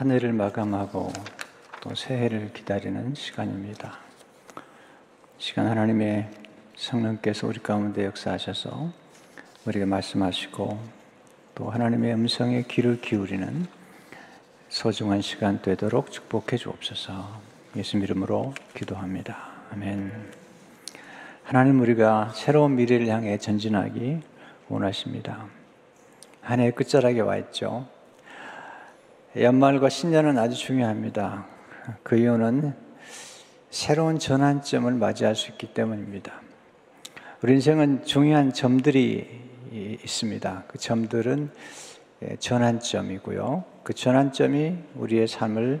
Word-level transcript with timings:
한 0.00 0.10
해를 0.12 0.32
마감하고 0.32 1.12
또 1.82 1.94
새해를 1.94 2.54
기다리는 2.54 3.14
시간입니다. 3.14 3.98
시간 5.36 5.66
하나님의 5.66 6.26
성령께서 6.74 7.46
우리 7.46 7.58
가운데 7.58 8.06
역사하셔서 8.06 8.90
우리에게 9.66 9.84
말씀하시고 9.84 10.80
또 11.54 11.68
하나님의 11.68 12.14
음성에 12.14 12.62
귀를 12.62 13.02
기울이는 13.02 13.66
소중한 14.70 15.20
시간 15.20 15.60
되도록 15.60 16.10
축복해 16.10 16.56
주옵소서. 16.56 17.38
예수 17.76 17.98
이름으로 17.98 18.54
기도합니다. 18.74 19.36
아멘. 19.70 20.12
하나님 21.44 21.78
우리가 21.78 22.32
새로운 22.34 22.74
미래를 22.76 23.06
향해 23.08 23.36
전진하기 23.36 24.22
원하십니다. 24.70 25.44
한해 26.40 26.70
끝자락에 26.70 27.20
와 27.20 27.36
있죠. 27.36 27.99
연말과 29.36 29.90
신년은 29.90 30.38
아주 30.38 30.56
중요합니다. 30.56 31.46
그 32.02 32.16
이유는 32.16 32.74
새로운 33.70 34.18
전환점을 34.18 34.92
맞이할 34.92 35.36
수 35.36 35.52
있기 35.52 35.72
때문입니다. 35.72 36.32
우리 37.40 37.52
인생은 37.52 38.04
중요한 38.04 38.52
점들이 38.52 39.40
있습니다. 39.70 40.64
그 40.66 40.78
점들은 40.78 41.48
예, 42.22 42.36
전환점이고요. 42.40 43.64
그 43.84 43.94
전환점이 43.94 44.76
우리의 44.96 45.28
삶을 45.28 45.80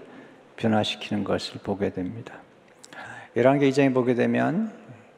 변화시키는 0.54 1.24
것을 1.24 1.60
보게 1.64 1.90
됩니다. 1.90 2.34
열왕기 3.34 3.68
2장에 3.68 3.92
보게 3.92 4.14
되면 4.14 4.72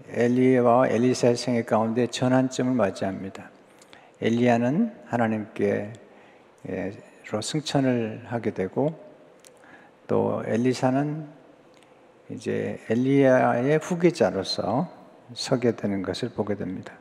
엘리야와 0.08 0.88
엘리사의 0.88 1.36
생애 1.36 1.64
가운데 1.64 2.06
전환점을 2.06 2.72
맞이합니다. 2.72 3.50
엘리야는 4.22 4.90
하나님께 5.04 5.92
로 7.30 7.40
승천을 7.40 8.22
하게 8.26 8.52
되고 8.52 8.98
또 10.06 10.42
엘리사는 10.46 11.26
이제 12.30 12.80
엘리야의 12.88 13.78
후계자로서 13.78 14.90
서게 15.34 15.76
되는 15.76 16.02
것을 16.02 16.30
보게 16.30 16.56
됩니다. 16.56 16.92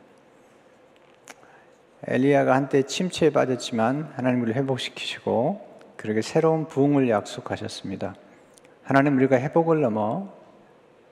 엘리야가 2.06 2.54
한때 2.54 2.82
침체에 2.82 3.30
빠졌지만 3.30 4.12
하나님 4.16 4.42
우리를 4.42 4.60
회복시키시고 4.60 5.72
그렇게 5.96 6.22
새로운 6.22 6.66
부흥을 6.66 7.08
약속하셨습니다. 7.08 8.14
하나님 8.82 9.16
우리가 9.16 9.36
회복을 9.36 9.80
넘어 9.80 10.32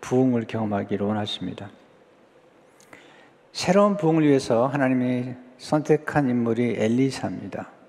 부흥을 0.00 0.46
경험하기를 0.46 1.06
원하십니다. 1.06 1.70
새로운 3.52 3.96
부흥을 3.96 4.26
위해서 4.26 4.66
하나님이 4.66 5.34
선택한 5.58 6.30
인물이 6.30 6.76
엘리사입니다. 6.78 7.79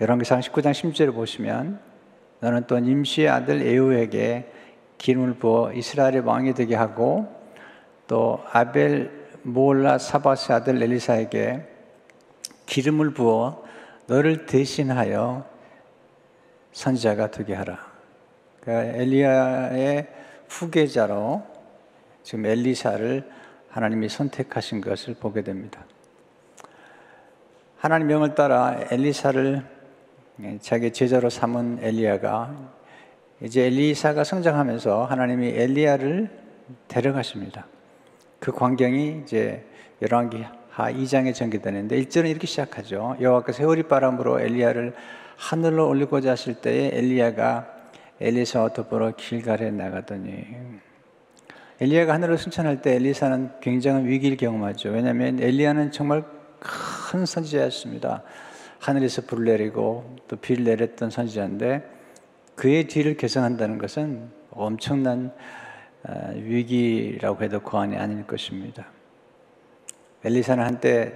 열왕기상 0.00 0.40
19장 0.40 0.70
10절을 0.70 1.12
보시면 1.12 1.78
너는 2.40 2.64
또 2.66 2.78
임시의 2.78 3.28
아들 3.28 3.60
에우에게 3.60 4.50
기름을 4.96 5.34
부어 5.34 5.74
이스라엘의 5.74 6.20
왕이 6.20 6.54
되게 6.54 6.74
하고 6.74 7.28
또 8.06 8.42
아벨 8.50 9.10
모올라 9.42 9.98
사바스 9.98 10.52
아들 10.52 10.82
엘리사에게 10.82 11.68
기름을 12.64 13.10
부어 13.10 13.62
너를 14.06 14.46
대신하여 14.46 15.44
선지자가 16.72 17.30
되게 17.30 17.54
하라. 17.54 17.78
그러니까 18.60 18.98
엘리야의 18.98 20.08
후계자로 20.48 21.42
지금 22.22 22.46
엘리사를 22.46 23.30
하나님이 23.68 24.08
선택하신 24.08 24.80
것을 24.80 25.12
보게 25.14 25.42
됩니다. 25.42 25.84
하나님 27.76 28.06
명을 28.06 28.34
따라 28.34 28.78
엘리사를 28.90 29.79
자기 30.60 30.92
제자로 30.92 31.30
삼은 31.30 31.80
엘리야가 31.82 32.54
이제 33.42 33.66
엘리사가 33.66 34.24
성장하면서 34.24 35.04
하나님이 35.04 35.48
엘리야를 35.48 36.30
데려가십니다. 36.88 37.66
그 38.38 38.52
광경이 38.52 39.22
이제 39.22 39.64
열왕기 40.02 40.44
하 40.70 40.92
2장에 40.92 41.34
전개되는데 41.34 42.00
1절은 42.02 42.28
이렇게 42.30 42.46
시작하죠. 42.46 43.16
여호와께서 43.20 43.62
회오리 43.62 43.84
바람으로 43.84 44.40
엘리야를 44.40 44.94
하늘로 45.36 45.88
올리고자 45.88 46.32
하실 46.32 46.54
때에 46.54 46.90
엘리야가 46.94 47.66
엘리사와 48.20 48.72
더불어 48.74 49.12
길갈에 49.16 49.70
나가더니 49.70 50.44
엘리야가 51.80 52.12
하늘을 52.12 52.36
승천할 52.36 52.82
때 52.82 52.94
엘리사는 52.94 53.60
굉장한 53.60 54.06
위기를 54.06 54.36
경험하죠. 54.36 54.90
왜냐하면 54.90 55.40
엘리야는 55.40 55.92
정말 55.92 56.24
큰 56.60 57.24
선지자였습니다. 57.24 58.22
하늘에서 58.80 59.22
불을 59.22 59.44
내리고 59.44 60.16
또 60.26 60.36
비를 60.36 60.64
내렸던 60.64 61.10
선지자인데 61.10 61.88
그의 62.56 62.88
뒤를 62.88 63.16
개성한다는 63.16 63.78
것은 63.78 64.30
엄청난 64.50 65.32
아, 66.02 66.30
위기라고 66.34 67.44
해도 67.44 67.60
과언이 67.60 67.96
아닐 67.96 68.26
것입니다. 68.26 68.86
엘리사는 70.24 70.64
한때 70.64 71.12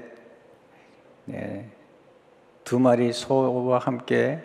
네, 1.24 1.70
두 2.64 2.78
마리 2.78 3.12
소와 3.12 3.78
함께 3.78 4.40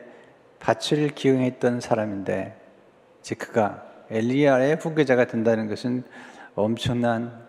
밭을 0.60 1.10
기용했던 1.10 1.82
사람인데 1.82 2.58
즉 3.22 3.38
그가 3.38 3.86
엘리야의 4.10 4.78
후계자가 4.78 5.28
된다는 5.28 5.68
것은 5.68 6.04
엄청난 6.56 7.48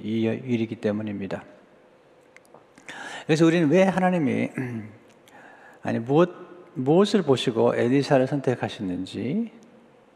일이기 0.00 0.76
때문입니다. 0.76 1.44
그래서 3.26 3.46
우리는 3.46 3.68
왜 3.68 3.84
하나님이 3.84 4.50
아니 5.82 5.98
무엇 5.98 6.30
무엇을 6.74 7.22
보시고 7.22 7.74
엘리사를 7.74 8.26
선택하셨는지 8.26 9.50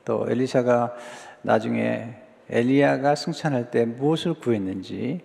또 0.05 0.27
엘리사가 0.29 0.95
나중에 1.43 2.15
엘리야가 2.49 3.15
승천할 3.15 3.71
때 3.71 3.85
무엇을 3.85 4.35
구했는지 4.35 5.21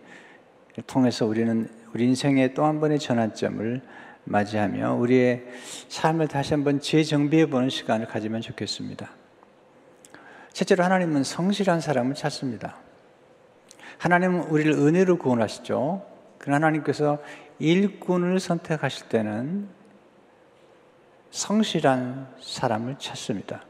통해서 0.87 1.25
우리는 1.25 1.69
우리 1.93 2.05
인생의 2.05 2.53
또 2.53 2.65
한 2.65 2.79
번의 2.79 2.99
전환점을 2.99 3.81
맞이하며 4.23 4.95
우리의 4.95 5.43
삶을 5.87 6.27
다시 6.27 6.53
한번 6.53 6.79
재정비해 6.79 7.47
보는 7.47 7.69
시간을 7.69 8.07
가지면 8.07 8.41
좋겠습니다. 8.41 9.09
실제로 10.53 10.83
하나님은 10.83 11.23
성실한 11.23 11.81
사람을 11.81 12.13
찾습니다. 12.15 12.77
하나님은 13.97 14.43
우리를 14.43 14.71
은혜로 14.73 15.17
구원하시죠. 15.17 16.05
그 16.37 16.51
하나님께서 16.51 17.19
일꾼을 17.59 18.39
선택하실 18.39 19.09
때는 19.09 19.67
성실한 21.31 22.27
사람을 22.41 22.97
찾습니다. 22.99 23.63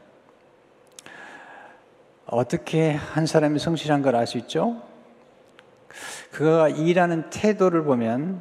어떻게 2.26 2.92
한 2.92 3.26
사람이 3.26 3.58
성실한 3.58 4.02
걸 4.02 4.14
알 4.16 4.26
수 4.26 4.38
있죠? 4.38 4.82
그가 6.30 6.68
일하는 6.68 7.30
태도를 7.30 7.84
보면 7.84 8.40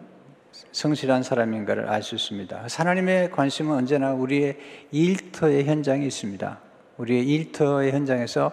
성실한 0.71 1.23
사람인가를 1.23 1.87
알 1.89 2.01
수 2.01 2.15
있습니다. 2.15 2.65
하나님의 2.71 3.31
관심은 3.31 3.75
언제나 3.75 4.13
우리의 4.13 4.57
일터의 4.91 5.65
현장에 5.65 6.05
있습니다. 6.05 6.59
우리의 6.97 7.27
일터의 7.27 7.91
현장에서 7.91 8.51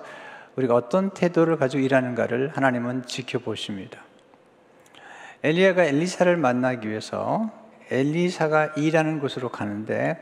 우리가 0.56 0.74
어떤 0.74 1.10
태도를 1.10 1.56
가지고 1.56 1.82
일하는가를 1.82 2.50
하나님은 2.54 3.06
지켜보십니다. 3.06 4.02
엘리야가 5.44 5.84
엘리사를 5.84 6.36
만나기 6.36 6.88
위해서 6.88 7.50
엘리사가 7.90 8.74
일하는 8.76 9.20
곳으로 9.20 9.50
가는데 9.50 10.18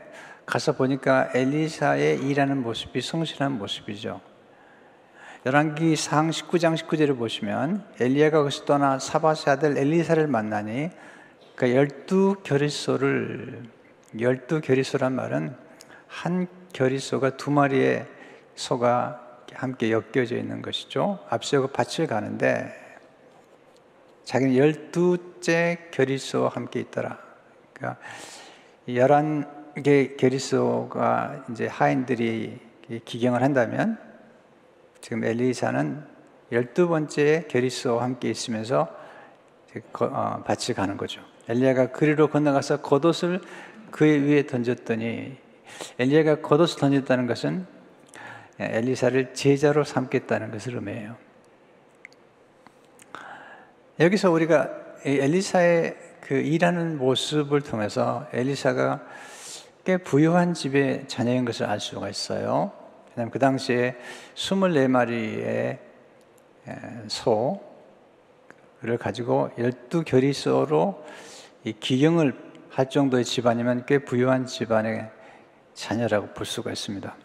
가서 0.47 0.77
보니까 0.77 1.29
엘리사의 1.33 2.19
일하는 2.21 2.63
모습이 2.63 3.01
성실한 3.01 3.57
모습이죠. 3.57 4.21
열왕기 5.45 5.97
상 5.97 6.29
19장 6.29 6.77
19절을 6.77 7.17
보시면 7.17 7.85
엘리야가 7.99 8.39
거기서 8.39 8.63
떠나 8.63 8.97
사바스 8.97 9.49
아들 9.49 9.77
엘리사를 9.77 10.25
만나니 10.27 10.89
그 11.57 11.75
열두 11.75 12.37
결의소를 12.43 13.63
열두 14.17 14.61
결의소란 14.61 15.15
말은 15.15 15.53
한 16.07 16.47
결의소가 16.71 17.35
두 17.35 17.51
마리의 17.51 18.07
소가 18.55 19.41
함께 19.53 19.91
엮여져 19.91 20.37
있는 20.37 20.61
것이죠. 20.61 21.19
앞서 21.29 21.59
그 21.59 21.67
밭을 21.67 22.07
가는데 22.07 22.73
자기는 24.23 24.55
열두째 24.55 25.89
결의소와 25.91 26.51
함께 26.53 26.79
있더라. 26.79 27.19
그러니까 27.73 27.99
열한 28.87 29.56
개 29.83 30.15
결의소가 30.15 31.45
이제 31.51 31.67
하인들이 31.67 32.59
기경을 33.05 33.43
한다면 33.43 33.97
지금 35.01 35.23
엘리사는 35.23 36.03
열두 36.51 36.87
번째 36.87 37.45
게리스와 37.47 38.03
함께 38.03 38.29
있으면서 38.29 38.87
어, 39.99 40.43
밭을 40.45 40.73
가는 40.75 40.97
거죠. 40.97 41.21
엘리야가 41.49 41.91
그리로 41.91 42.29
건너가서 42.29 42.81
겉옷을 42.81 43.41
그 43.91 44.05
위에 44.05 44.47
던졌더니 44.47 45.37
엘리야가 45.99 46.41
겉옷을 46.41 46.79
던졌다는 46.79 47.27
것은 47.27 47.65
엘리사를 48.59 49.33
제자로 49.33 49.83
삼겠다는 49.83 50.51
것을 50.51 50.75
의미해요. 50.75 51.15
여기서 53.99 54.31
우리가 54.31 54.69
엘리사의 55.03 55.97
그 56.21 56.35
일하는 56.35 56.97
모습을 56.97 57.61
통해서 57.61 58.27
엘리사가 58.33 59.01
꽤 59.87 59.95
부유한 59.95 60.53
집의 60.53 61.07
자녀인 61.07 61.45
것을 61.45 61.65
알 61.65 61.79
수가 61.79 62.09
있어요. 62.09 62.73
왜냐하면 63.11 63.31
그 63.31 63.39
당시에 63.39 63.95
24마리의 64.35 65.79
소를 67.07 68.97
가지고 68.99 69.49
12결의소로 69.57 71.01
이 71.63 71.71
기경을 71.71 72.35
할 72.69 72.89
정도의 72.89 73.23
집안이면 73.23 73.85
꽤 73.85 73.99
부유한 73.99 74.45
집안의 74.45 75.09
자녀라고 75.73 76.33
볼 76.33 76.45
수가 76.45 76.69
있습니다. 76.73 77.15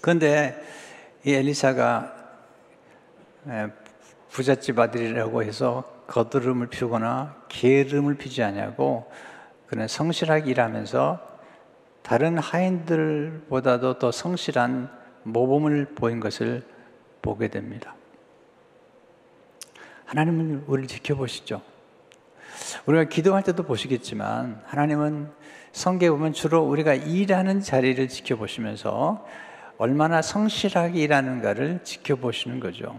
그런데 0.00 0.58
이 1.26 1.34
엘리사가 1.34 2.14
부잣집 4.30 4.78
아들이라고 4.78 5.42
해서 5.42 5.84
거드름을 6.06 6.68
피우거나 6.68 7.36
게으름을 7.48 8.16
피지 8.16 8.42
않냐고 8.42 9.10
그는 9.66 9.88
성실하게 9.88 10.50
일하면서 10.50 11.20
다른 12.02 12.38
하인들보다도 12.38 13.98
더 13.98 14.12
성실한 14.12 14.90
모범을 15.24 15.94
보인 15.96 16.20
것을 16.20 16.64
보게 17.20 17.48
됩니다. 17.48 17.94
하나님은 20.04 20.64
우리를 20.68 20.86
지켜보시죠. 20.88 21.62
우리가 22.86 23.04
기도할 23.04 23.42
때도 23.42 23.64
보시겠지만 23.64 24.62
하나님은 24.66 25.30
성경에 25.72 26.10
보면 26.10 26.32
주로 26.32 26.62
우리가 26.62 26.94
일하는 26.94 27.60
자리를 27.60 28.06
지켜보시면서 28.08 29.26
얼마나 29.78 30.22
성실하게 30.22 31.00
일하는가를 31.00 31.80
지켜보시는 31.82 32.60
거죠. 32.60 32.98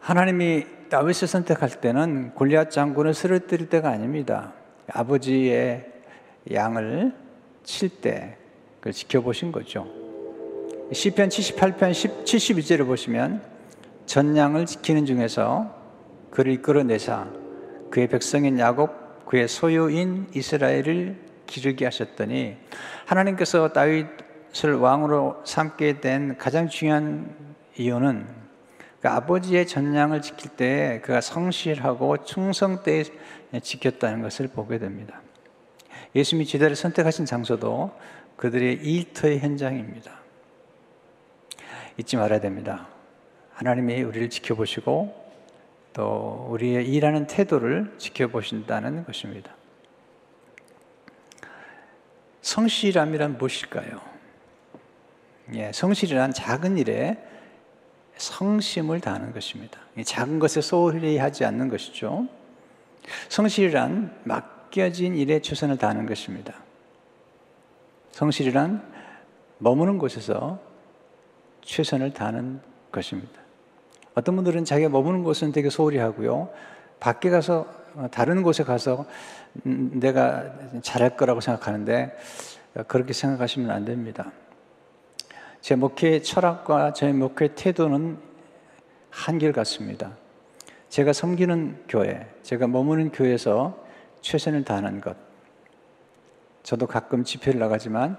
하나님이 0.00 0.88
다윗을 0.88 1.28
선택할 1.28 1.80
때는 1.80 2.34
골리앗 2.34 2.70
장군을 2.70 3.12
쓰러뜨릴 3.14 3.68
때가 3.68 3.90
아닙니다. 3.90 4.52
아버지의 4.92 5.86
양을 6.52 7.14
칠 7.62 8.00
때 8.00 8.36
그걸 8.78 8.92
지켜보신 8.92 9.52
거죠. 9.52 9.86
시편 10.92 11.28
78편 11.28 11.92
71절을 12.24 12.86
보시면 12.86 13.42
전양을 14.06 14.66
지키는 14.66 15.06
중에서 15.06 15.72
그를 16.30 16.52
이끌어내사 16.54 17.28
그의 17.90 18.08
백성인 18.08 18.58
야곱 18.58 19.26
그의 19.26 19.46
소유인 19.46 20.26
이스라엘을 20.34 21.16
기르게 21.46 21.84
하셨더니 21.84 22.56
하나님께서 23.06 23.72
다윗을 23.72 24.74
왕으로 24.80 25.42
삼게 25.44 26.00
된 26.00 26.36
가장 26.38 26.68
중요한 26.68 27.36
이유는 27.76 28.26
그 29.00 29.08
아버지의 29.08 29.66
전량을 29.66 30.22
지킬 30.22 30.50
때 30.50 31.00
그가 31.04 31.20
성실하고 31.20 32.24
충성되이 32.24 33.04
지켰다는 33.58 34.22
것을 34.22 34.48
보게 34.48 34.78
됩니다. 34.78 35.20
예수님이 36.14 36.46
지대를 36.46 36.76
선택하신 36.76 37.26
장소도 37.26 37.92
그들의 38.36 38.74
일터의 38.74 39.40
현장입니다. 39.40 40.12
잊지 41.96 42.16
말아야 42.16 42.40
됩니다. 42.40 42.88
하나님이 43.52 44.02
우리를 44.02 44.30
지켜보시고 44.30 45.30
또 45.92 46.46
우리의 46.50 46.86
일하는 46.88 47.26
태도를 47.26 47.94
지켜보신다는 47.98 49.04
것입니다. 49.04 49.54
성실함이란 52.40 53.36
무엇일까요? 53.36 54.00
예, 55.54 55.72
성실이란 55.72 56.32
작은 56.32 56.78
일에 56.78 57.18
성심을 58.16 59.00
다하는 59.00 59.32
것입니다. 59.32 59.80
작은 60.04 60.38
것에 60.38 60.60
소홀히 60.60 61.18
하지 61.18 61.44
않는 61.44 61.68
것이죠. 61.68 62.28
성실이란 63.28 64.20
맡겨진 64.24 65.16
일에 65.16 65.40
최선을 65.40 65.78
다하는 65.78 66.06
것입니다. 66.06 66.54
성실이란 68.12 68.82
머무는 69.58 69.98
곳에서 69.98 70.58
최선을 71.62 72.12
다하는 72.12 72.60
것입니다. 72.90 73.40
어떤 74.14 74.36
분들은 74.36 74.64
자기가 74.64 74.88
머무는 74.88 75.22
곳은 75.22 75.52
되게 75.52 75.70
소홀히 75.70 75.98
하고요. 75.98 76.50
밖에 76.98 77.30
가서 77.30 77.66
어, 77.94 78.06
다른 78.10 78.42
곳에 78.42 78.62
가서 78.62 79.06
음, 79.66 79.90
내가 79.94 80.52
잘할 80.82 81.16
거라고 81.16 81.40
생각하는데 81.40 82.16
그렇게 82.86 83.12
생각하시면 83.12 83.70
안 83.70 83.84
됩니다. 83.84 84.30
제 85.60 85.74
목회 85.74 86.22
철학과 86.22 86.92
제 86.92 87.12
목회 87.12 87.54
태도는 87.54 88.18
한결 89.10 89.52
같습니다. 89.52 90.16
제가 90.90 91.12
섬기는 91.12 91.84
교회, 91.88 92.28
제가 92.42 92.66
머무는 92.66 93.10
교회에서 93.12 93.86
최선을 94.22 94.64
다하는 94.64 95.00
것. 95.00 95.16
저도 96.64 96.86
가끔 96.88 97.22
집회를 97.22 97.60
나가지만 97.60 98.18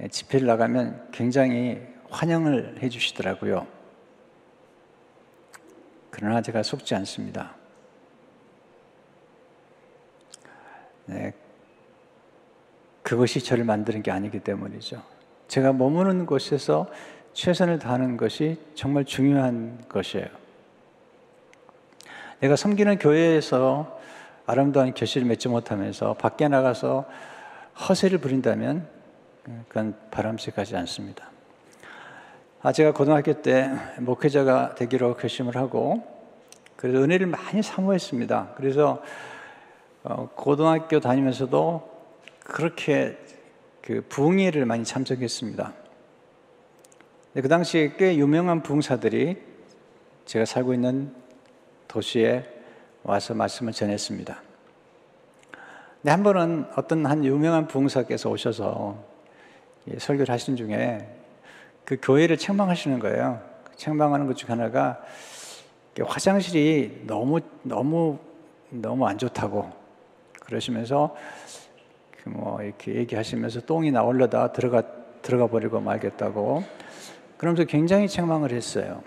예, 0.00 0.08
집회를 0.08 0.46
나가면 0.46 1.08
굉장히 1.10 1.82
환영을 2.08 2.80
해 2.80 2.88
주시더라고요. 2.88 3.66
그러나 6.10 6.40
제가 6.40 6.62
속지 6.62 6.94
않습니다. 6.94 7.56
네, 11.06 11.34
그것이 13.02 13.42
저를 13.42 13.64
만드는 13.64 14.02
게 14.02 14.12
아니기 14.12 14.38
때문이죠. 14.38 15.02
제가 15.48 15.72
머무는 15.72 16.24
곳에서 16.24 16.86
최선을 17.32 17.80
다하는 17.80 18.16
것이 18.16 18.58
정말 18.74 19.04
중요한 19.04 19.84
것이에요. 19.88 20.45
내가 22.40 22.54
섬기는 22.54 22.98
교회에서 22.98 23.98
아름다운 24.46 24.92
교실을 24.92 25.26
맺지 25.26 25.48
못하면서 25.48 26.14
밖에 26.14 26.48
나가서 26.48 27.06
허세를 27.88 28.18
부린다면 28.18 28.86
그건 29.68 29.96
바람직하지 30.10 30.76
않습니다. 30.76 31.30
아, 32.62 32.72
제가 32.72 32.92
고등학교 32.92 33.42
때 33.42 33.70
목회자가 33.98 34.74
되기로 34.74 35.16
결심을 35.16 35.56
하고 35.56 36.02
그래서 36.76 36.98
은혜를 36.98 37.26
많이 37.26 37.62
사모했습니다. 37.62 38.54
그래서 38.56 39.02
어, 40.02 40.28
고등학교 40.34 41.00
다니면서도 41.00 41.90
그렇게 42.40 43.16
그 43.82 44.04
부흥회를 44.08 44.66
많이 44.66 44.84
참석했습니다. 44.84 45.72
그 47.34 47.48
당시에 47.48 47.94
꽤 47.96 48.16
유명한 48.16 48.62
부흥사들이 48.62 49.36
제가 50.26 50.44
살고 50.44 50.74
있는 50.74 51.25
도시에 51.96 52.44
와서 53.04 53.32
말씀을 53.32 53.72
전했습니다. 53.72 54.42
근데 56.02 56.10
한 56.10 56.22
번은 56.22 56.66
어떤 56.76 57.06
한 57.06 57.24
유명한 57.24 57.66
부흥사께서 57.66 58.28
오셔서 58.28 59.02
설교를 59.96 60.30
하신 60.30 60.56
중에 60.56 61.08
그 61.86 61.96
교회를 62.02 62.36
책망하시는 62.36 62.98
거예요. 62.98 63.40
책망하는 63.76 64.26
것 64.26 64.34
중 64.34 64.50
하나가 64.50 65.02
화장실이 65.98 67.04
너무 67.06 67.40
너무 67.62 68.18
너무 68.68 69.06
안 69.06 69.16
좋다고 69.16 69.72
그러시면서 70.40 71.16
그뭐 72.22 72.62
이렇게 72.62 72.94
얘기하시면서 72.94 73.60
똥이 73.62 73.90
나올려다 73.90 74.52
들어가 74.52 74.82
들어가 75.22 75.46
버리고 75.46 75.80
말겠다고 75.80 76.62
그러면서 77.38 77.64
굉장히 77.64 78.06
책망을 78.06 78.52
했어요. 78.52 79.02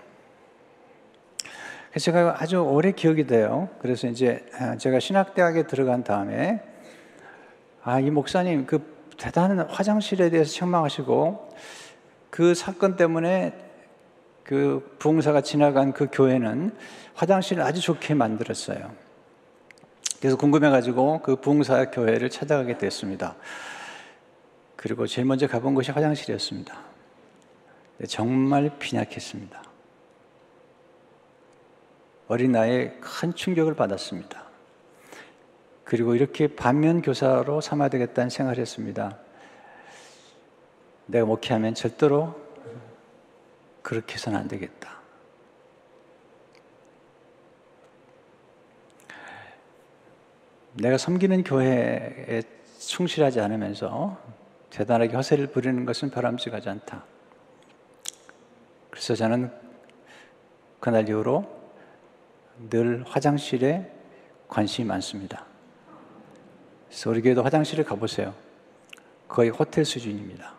제가 1.98 2.36
아주 2.38 2.58
오래 2.58 2.92
기억이 2.92 3.26
돼요. 3.26 3.68
그래서 3.80 4.06
이제 4.06 4.46
아, 4.58 4.76
제가 4.76 5.00
신학대학에 5.00 5.66
들어간 5.66 6.04
다음에 6.04 6.62
아, 7.82 7.98
이 7.98 8.10
목사님 8.10 8.66
그 8.66 9.10
대단한 9.18 9.68
화장실에 9.68 10.30
대해서 10.30 10.52
책망하시고 10.52 11.50
그 12.30 12.54
사건 12.54 12.96
때문에 12.96 13.52
그 14.44 14.96
부흥사가 14.98 15.40
지나간 15.40 15.92
그 15.92 16.08
교회는 16.12 16.74
화장실을 17.14 17.62
아주 17.62 17.80
좋게 17.80 18.14
만들었어요. 18.14 18.92
그래서 20.20 20.36
궁금해가지고 20.36 21.22
그 21.22 21.36
부흥사 21.36 21.90
교회를 21.90 22.30
찾아가게 22.30 22.78
됐습니다. 22.78 23.36
그리고 24.76 25.06
제일 25.06 25.26
먼저 25.26 25.46
가본 25.46 25.74
곳이 25.74 25.90
화장실이었습니다. 25.90 26.78
정말 28.08 28.70
빈약했습니다. 28.78 29.69
어린 32.30 32.52
나이에 32.52 32.96
큰 33.00 33.34
충격을 33.34 33.74
받았습니다. 33.74 34.44
그리고 35.82 36.14
이렇게 36.14 36.46
반면 36.46 37.02
교사로 37.02 37.60
삼아야 37.60 37.88
되겠다는 37.88 38.30
생각을 38.30 38.60
했습니다. 38.60 39.18
내가 41.06 41.26
목회하면 41.26 41.74
절대로 41.74 42.40
그렇게 43.82 44.14
해서는 44.14 44.38
안 44.38 44.46
되겠다. 44.46 45.00
내가 50.74 50.98
섬기는 50.98 51.42
교회에 51.42 52.42
충실하지 52.78 53.40
않으면서 53.40 54.16
대단하게 54.70 55.16
허세를 55.16 55.48
부리는 55.48 55.84
것은 55.84 56.12
바람직하지 56.12 56.68
않다. 56.68 57.02
그래서 58.88 59.16
저는 59.16 59.52
그날 60.78 61.08
이후로 61.08 61.59
늘 62.68 63.04
화장실에 63.06 63.90
관심이 64.48 64.86
많습니다. 64.86 65.46
우리 67.06 67.22
교회도 67.22 67.42
화장실에 67.42 67.84
가보세요. 67.84 68.34
거의 69.28 69.48
호텔 69.50 69.84
수준입니다. 69.84 70.52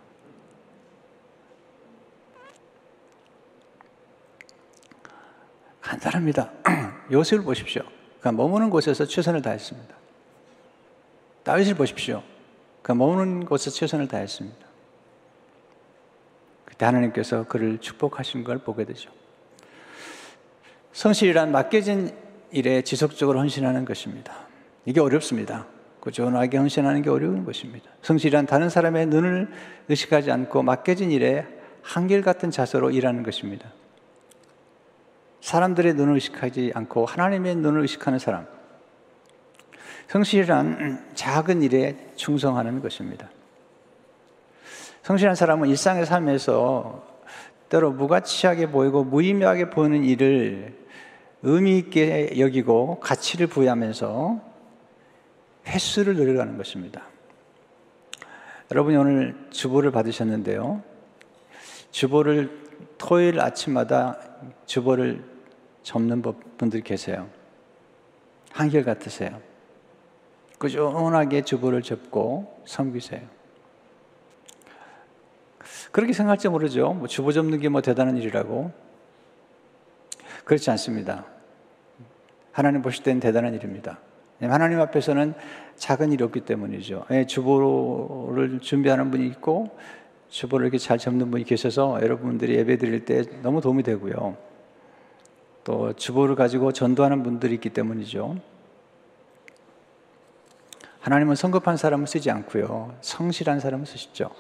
간단합니다. 5.82 6.52
요셉을 7.12 7.44
보십시오. 7.44 7.84
그 8.22 8.30
머무는 8.30 8.70
곳에서 8.70 9.06
최선을 9.06 9.42
다했습니다. 9.42 9.96
다윗을 11.44 11.74
보십시오. 11.76 12.24
그 12.82 12.94
머무는 12.94 13.46
곳에서 13.46 13.76
최선을 13.76 14.08
다했습니다. 14.08 14.66
그때 16.66 16.86
하나님께서 16.86 17.46
그를 17.48 17.80
축복하신 17.80 18.44
걸 18.44 18.60
보게 18.60 18.86
되죠. 18.86 19.12
성실이란 20.94 21.52
맡겨진 21.52 22.12
일에 22.52 22.82
지속적으로 22.82 23.40
헌신하는 23.40 23.86
것입니다. 23.86 24.34
이게 24.86 25.00
어렵습니다. 25.00 25.68
꾸준하게 26.02 26.58
헌신하는 26.58 27.02
게 27.02 27.10
어려운 27.10 27.46
것입니다. 27.46 27.90
성실이란 28.02 28.46
다른 28.46 28.70
사람의 28.70 29.06
눈을 29.06 29.50
의식하지 29.88 30.32
않고 30.32 30.64
맡겨진 30.64 31.12
일에 31.12 31.46
한결같은 31.84 32.52
자세로 32.52 32.92
일하는 32.92 33.24
것입니다. 33.24 33.72
사람들의 35.42 35.94
눈을 35.94 36.16
의식하지 36.16 36.72
않고 36.76 37.06
하나님의 37.06 37.56
눈을 37.56 37.82
의식하는 37.82 38.20
사람. 38.20 38.48
성실이란 40.08 41.12
작은 41.14 41.62
일에 41.62 42.12
충성하는 42.16 42.82
것입니다. 42.82 43.30
성실한 45.04 45.36
사람은 45.36 45.70
일상의 45.70 46.06
삶에서 46.06 47.08
때로 47.70 47.92
무가치하게 47.92 48.68
보이고 48.68 49.04
무의미하게 49.04 49.70
보이는 49.70 50.04
일을 50.04 50.81
의미 51.44 51.78
있게 51.80 52.40
여기고 52.40 53.00
가치를 53.00 53.48
부여하면서 53.48 54.40
횟수를 55.68 56.16
늘려가는 56.16 56.58
것입니다. 56.58 57.04
여러분이 58.72 58.96
오늘 58.96 59.36
주보를 59.50 59.92
받으셨는데요. 59.92 60.82
주보를 61.92 62.62
토요일 62.98 63.40
아침마다 63.40 64.18
주보를 64.66 65.24
접는 65.84 66.22
분들이 66.58 66.82
계세요. 66.82 67.28
한결 68.52 68.84
같으세요. 68.84 69.42
꾸준하게 70.60 71.42
주보를 71.42 71.82
접고 71.82 72.62
섬기세요. 72.66 73.22
그렇게 75.92 76.14
생각할지 76.14 76.48
모르죠. 76.50 76.94
뭐 76.94 77.08
주보 77.08 77.32
접는 77.32 77.60
게 77.60 77.68
뭐 77.70 77.82
대단한 77.82 78.18
일이라고. 78.18 78.72
그렇지 80.44 80.70
않습니다. 80.72 81.26
하나님 82.52 82.82
보실 82.82 83.04
때는 83.04 83.20
대단한 83.20 83.54
일입니다. 83.54 84.00
하나님 84.42 84.80
앞에서는 84.82 85.34
작은 85.76 86.12
일이 86.12 86.24
없기 86.24 86.42
때문이죠. 86.42 87.06
예, 87.12 87.26
주보를 87.26 88.60
준비하는 88.60 89.12
분이 89.12 89.28
있고, 89.28 89.78
주보를 90.30 90.66
이렇게 90.66 90.78
잘 90.78 90.98
접는 90.98 91.30
분이 91.30 91.44
계셔서 91.44 92.00
여러분들이 92.02 92.56
예배 92.56 92.78
드릴 92.78 93.06
때 93.06 93.24
너무 93.42 93.62
도움이 93.62 93.84
되고요. 93.84 94.38
또 95.64 95.94
주보를 95.94 96.36
가지고 96.36 96.72
전도하는 96.72 97.22
분들이 97.22 97.54
있기 97.56 97.70
때문이죠. 97.70 98.38
하나님은 101.02 101.36
성급한 101.36 101.78
사람을 101.78 102.08
쓰지 102.08 102.32
않고요. 102.32 102.96
성실한 103.02 103.60
사람을 103.60 103.86
쓰시죠. 103.86 104.32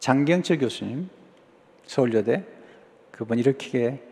장경철 0.00 0.58
교수님, 0.58 1.08
서울여대, 1.86 2.44
그분 3.10 3.38
이렇게 3.38 4.02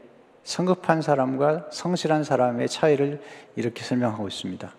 성급한 0.45 1.03
사람과 1.03 1.69
성실한 1.73 2.23
사람의 2.23 2.69
차이를 2.69 3.21
이렇게 3.57 3.83
설명하고 3.83 4.29
있습니다. 4.29 4.73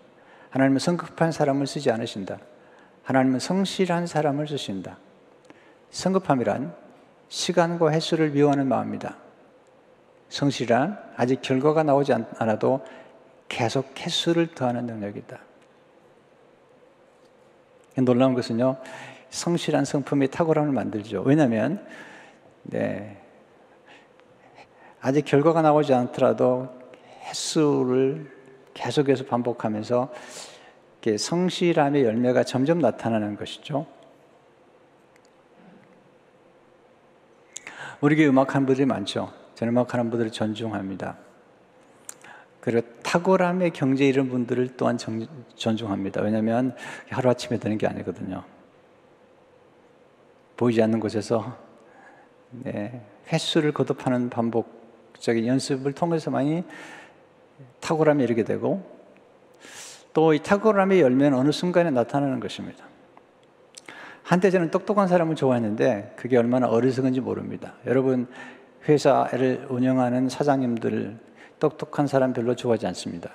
하나님은 0.50 0.78
성급한 0.78 1.32
사람을 1.32 1.66
쓰지 1.66 1.90
않으신다. 1.90 2.38
하나님은 3.02 3.40
성실한 3.40 4.06
사람을 4.06 4.48
쓰신다. 4.48 4.98
성급함이란 5.90 6.74
시간과 7.28 7.90
횟수를 7.90 8.30
미워하는 8.30 8.68
마음이다. 8.68 9.16
성실한 10.28 10.98
아직 11.16 11.42
결과가 11.42 11.82
나오지 11.82 12.12
않아도 12.12 12.84
계속 13.48 13.92
횟수를 13.98 14.48
더하는 14.54 14.86
능력이다. 14.86 15.38
놀라운 18.04 18.34
것은요, 18.34 18.76
성실한 19.30 19.84
성품이 19.84 20.28
탁월함을 20.28 20.72
만들죠. 20.72 21.22
왜냐하면, 21.22 21.84
네, 22.62 23.22
아직 25.06 25.24
결과가 25.24 25.62
나오지 25.62 25.94
않더라도 25.94 26.68
횟수를 27.28 28.28
계속해서 28.74 29.24
반복하면서 29.26 30.12
성실함의 31.16 32.02
열매가 32.02 32.42
점점 32.42 32.80
나타나는 32.80 33.36
것이죠. 33.36 33.86
우리 38.00 38.16
교회 38.16 38.26
음악하는 38.26 38.66
분들이 38.66 38.84
많죠. 38.84 39.32
저는 39.54 39.74
음악하는 39.74 40.10
분들을 40.10 40.32
존중합니다. 40.32 41.16
그리고 42.60 42.88
탁월함의 43.04 43.70
경제 43.70 44.08
이런 44.08 44.28
분들을 44.28 44.76
또한 44.76 44.98
정, 44.98 45.24
존중합니다. 45.54 46.20
왜냐하면 46.20 46.74
하루아침에 47.10 47.60
되는 47.60 47.78
게 47.78 47.86
아니거든요. 47.86 48.42
보이지 50.56 50.82
않는 50.82 50.98
곳에서 50.98 51.56
네, 52.50 53.06
횟수를 53.32 53.70
거듭하는 53.70 54.30
반복 54.30 54.75
적인 55.18 55.46
연습을 55.46 55.92
통해서만이 55.92 56.64
탁월함에 57.80 58.24
이르게 58.24 58.44
되고 58.44 58.96
또 60.12 60.32
이 60.32 60.38
탁월함의 60.42 61.02
열매는 61.02 61.36
어느 61.36 61.52
순간에 61.52 61.90
나타나는 61.90 62.40
것입니다. 62.40 62.86
한때 64.22 64.50
저는 64.50 64.70
똑똑한 64.70 65.08
사람을 65.08 65.36
좋아했는데 65.36 66.14
그게 66.16 66.38
얼마나 66.38 66.68
어리석은지 66.68 67.20
모릅니다. 67.20 67.74
여러분 67.84 68.26
회사를 68.88 69.66
운영하는 69.68 70.30
사장님들 70.30 71.18
똑똑한 71.58 72.06
사람 72.06 72.32
별로 72.32 72.56
좋아하지 72.56 72.86
않습니다. 72.88 73.30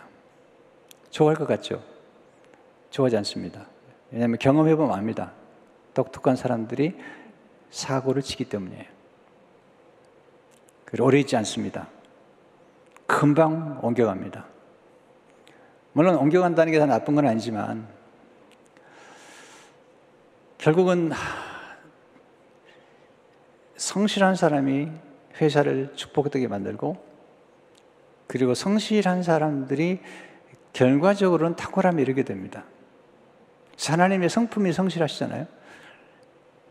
좋아할 1.12 1.36
것 1.36 1.48
같죠? 1.48 1.84
좋아하지 2.90 3.16
않습니다. 3.18 3.68
왜냐하면 4.12 4.40
경험해보면 4.40 4.98
압니다. 4.98 5.34
똑똑한 5.94 6.36
사람들이 6.36 6.96
사고를 7.70 8.22
치기 8.22 8.46
때문이에요. 8.46 8.86
오래 11.00 11.20
있지 11.20 11.36
않습니다. 11.38 11.88
금방 13.08 13.80
옮겨갑니다. 13.82 14.46
물론 15.94 16.16
옮겨간다는 16.16 16.72
게 16.72 16.80
다 16.80 16.86
나쁜 16.86 17.16
건 17.16 17.28
아니지만 17.28 17.88
결국은 20.58 21.12
성실한 23.78 24.36
사람이 24.36 24.92
회사를 25.42 25.94
축복되게 25.96 26.48
만들고 26.48 27.04
그리고 28.28 28.54
성실한 28.54 29.24
사람들이 29.24 30.00
결과적으로는 30.74 31.56
탁월함에 31.56 32.02
이르게 32.02 32.24
됩니다. 32.24 32.64
하나님의 33.78 34.30
성품이 34.30 34.72
성실하시잖아요. 34.72 35.48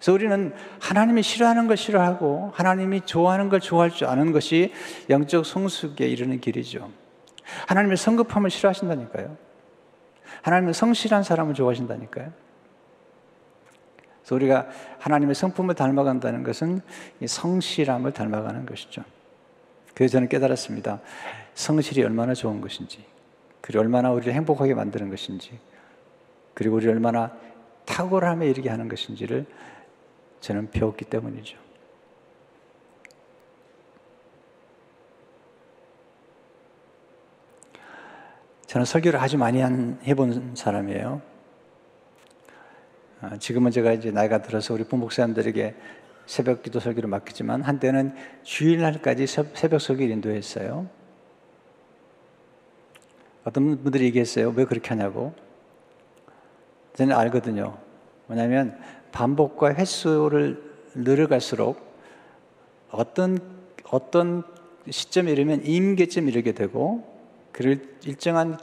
그래서 0.01 0.15
우리는 0.15 0.55
하나님이 0.81 1.23
싫어하는 1.23 1.67
걸 1.67 1.77
싫어하고 1.77 2.53
하나님이 2.55 3.03
좋아하는 3.03 3.51
걸 3.51 3.61
좋아할 3.61 3.91
줄 3.91 4.07
아는 4.07 4.33
것이 4.33 4.73
영적 5.11 5.45
성숙에 5.45 6.09
이르는 6.09 6.41
길이죠. 6.41 6.91
하나님의 7.67 7.99
성급함을 7.99 8.49
싫어하신다니까요. 8.49 9.37
하나님은 10.41 10.73
성실한 10.73 11.23
사람을 11.23 11.53
좋아하신다니까요. 11.53 12.33
그래서 14.23 14.35
우리가 14.35 14.69
하나님의 15.01 15.35
성품을 15.35 15.75
닮아간다는 15.75 16.45
것은 16.45 16.81
성실함을 17.23 18.13
닮아가는 18.13 18.65
것이죠. 18.65 19.03
그래서 19.93 20.13
저는 20.13 20.29
깨달았습니다. 20.31 21.01
성실이 21.53 22.03
얼마나 22.05 22.33
좋은 22.33 22.63
것인지, 22.63 23.05
그리고 23.61 23.81
얼마나 23.81 24.13
우리를 24.13 24.33
행복하게 24.33 24.73
만드는 24.73 25.11
것인지, 25.11 25.59
그리고 26.55 26.77
우리를 26.77 26.91
얼마나 26.91 27.33
탁월함에 27.85 28.49
이르게 28.49 28.71
하는 28.71 28.89
것인지를 28.89 29.45
저는 30.41 30.71
배웠기 30.71 31.05
때문이죠. 31.05 31.59
저는 38.67 38.85
설교를 38.85 39.19
아주 39.19 39.37
많이 39.37 39.61
한, 39.61 39.99
해본 40.05 40.55
사람이에요. 40.55 41.21
아, 43.21 43.37
지금은 43.37 43.71
제가 43.71 43.93
이제 43.93 44.11
나이가 44.11 44.43
들어서 44.43 44.73
우리 44.73 44.85
부목사님들에게 44.85 45.75
새벽 46.27 46.63
기도 46.63 46.79
설교를 46.79 47.09
맡기지만 47.11 47.63
한때는 47.63 48.15
주일날까지 48.45 49.27
새벽 49.27 49.81
설교를 49.81 50.11
인도했어요. 50.13 50.89
어떤 53.43 53.83
분들이 53.83 54.05
얘기했어요. 54.05 54.51
왜 54.51 54.65
그렇게 54.65 54.91
하냐고. 54.91 55.35
저는 56.95 57.17
알거든요. 57.17 57.77
뭐냐면 58.27 58.79
반복과 59.13 59.75
횟수를 59.75 60.63
늘어갈수록 60.95 61.79
어떤 62.91 63.39
어떤 63.91 64.43
시점에 64.89 65.33
이르면 65.33 65.65
임계점 65.65 66.29
이르게 66.29 66.53
되고 66.53 67.05
그를 67.53 67.97
일정한 68.05 68.59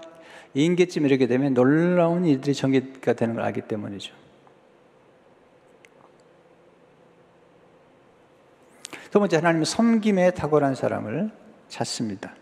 인계쯤 0.53 1.05
이렇게 1.05 1.27
되면 1.27 1.53
놀라운 1.53 2.25
일들이 2.25 2.53
전개가 2.53 3.13
되는 3.13 3.35
걸 3.35 3.43
알기 3.43 3.61
때문이죠. 3.61 4.13
두 9.11 9.19
번째 9.19 9.37
하나님은 9.37 9.65
섬김에 9.65 10.31
탁월한 10.31 10.75
사람을 10.75 11.31
찾습니다. 11.69 12.33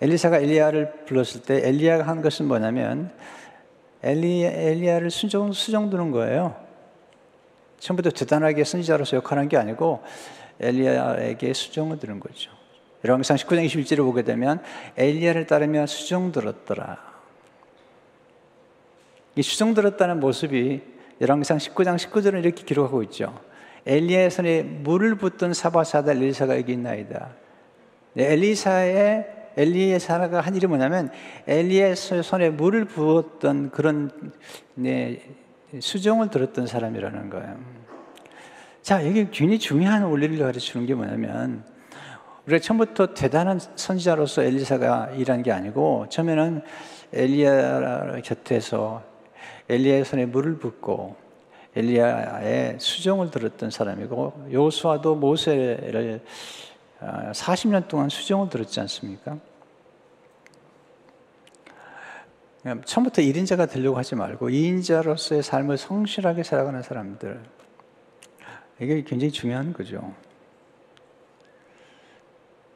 엘리사가 0.00 0.38
엘리야를 0.38 1.04
불렀을 1.06 1.42
때 1.42 1.66
엘리야가 1.66 2.06
한 2.06 2.22
것은 2.22 2.46
뭐냐면 2.46 3.12
엘리, 4.02 4.44
엘리야를 4.44 5.10
수정, 5.10 5.52
수정 5.52 5.90
두는 5.90 6.10
거예요. 6.10 6.65
처음부터 7.78 8.10
대단하게 8.10 8.64
선지자로서 8.64 9.16
역할한 9.18 9.48
게 9.48 9.56
아니고 9.56 10.02
엘리야에게 10.60 11.52
수정을 11.52 11.98
드는 11.98 12.20
거죠. 12.20 12.50
열왕기상 13.04 13.36
19장 13.36 13.66
21절을 13.66 13.98
보게 13.98 14.22
되면 14.22 14.62
엘리야를 14.96 15.46
따르며 15.46 15.86
수정 15.86 16.32
들었더라. 16.32 16.98
이 19.36 19.42
수정 19.42 19.74
들었다는 19.74 20.18
모습이 20.18 20.82
열왕기상 21.20 21.58
19장 21.58 21.96
19절은 21.96 22.40
이렇게 22.40 22.64
기록하고 22.64 23.02
있죠. 23.04 23.38
엘리야의 23.86 24.30
손에 24.30 24.62
물을 24.62 25.14
붓던 25.16 25.54
사바사다 25.54 26.12
엘리사가 26.12 26.56
여기 26.56 26.72
있나이다. 26.72 27.30
네, 28.14 28.32
엘리사의 28.32 29.36
엘리사가 29.56 30.40
한 30.40 30.56
일이 30.56 30.66
뭐냐면 30.66 31.10
엘리의 31.46 31.96
손에 31.96 32.50
물을 32.50 32.84
부었던 32.84 33.70
그런 33.70 34.10
네, 34.74 35.20
수정을 35.80 36.30
들었던 36.30 36.66
사람이라는 36.66 37.30
거예요. 37.30 37.56
자, 38.82 39.04
여기 39.06 39.28
굉장히 39.30 39.58
중요한 39.58 40.04
원리를 40.04 40.38
가르치는 40.38 40.86
게 40.86 40.94
뭐냐면 40.94 41.64
우리가 42.46 42.60
처음부터 42.60 43.14
대단한 43.14 43.58
선지자로서 43.58 44.44
엘리사가 44.44 45.10
일한 45.16 45.42
게 45.42 45.50
아니고 45.50 46.06
처음에는 46.08 46.62
엘리야 47.12 48.20
곁에서 48.22 49.02
엘리야의 49.68 50.04
손에 50.04 50.26
물을 50.26 50.58
붓고 50.58 51.16
엘리야의 51.74 52.76
수정을 52.78 53.30
들었던 53.30 53.70
사람이고 53.70 54.48
요수아도 54.52 55.16
모세를 55.16 56.20
40년 57.00 57.84
아, 57.84 57.88
동안 57.88 58.08
수정을 58.08 58.48
들었지 58.48 58.80
않습니까? 58.80 59.38
처음부터 62.84 63.22
1인자가 63.22 63.70
되려고 63.70 63.96
하지 63.96 64.14
말고 64.16 64.48
2인자로서의 64.48 65.42
삶을 65.42 65.76
성실하게 65.78 66.42
살아가는 66.42 66.82
사람들. 66.82 67.40
이게 68.80 69.02
굉장히 69.04 69.30
중요한 69.30 69.72
거죠. 69.72 70.12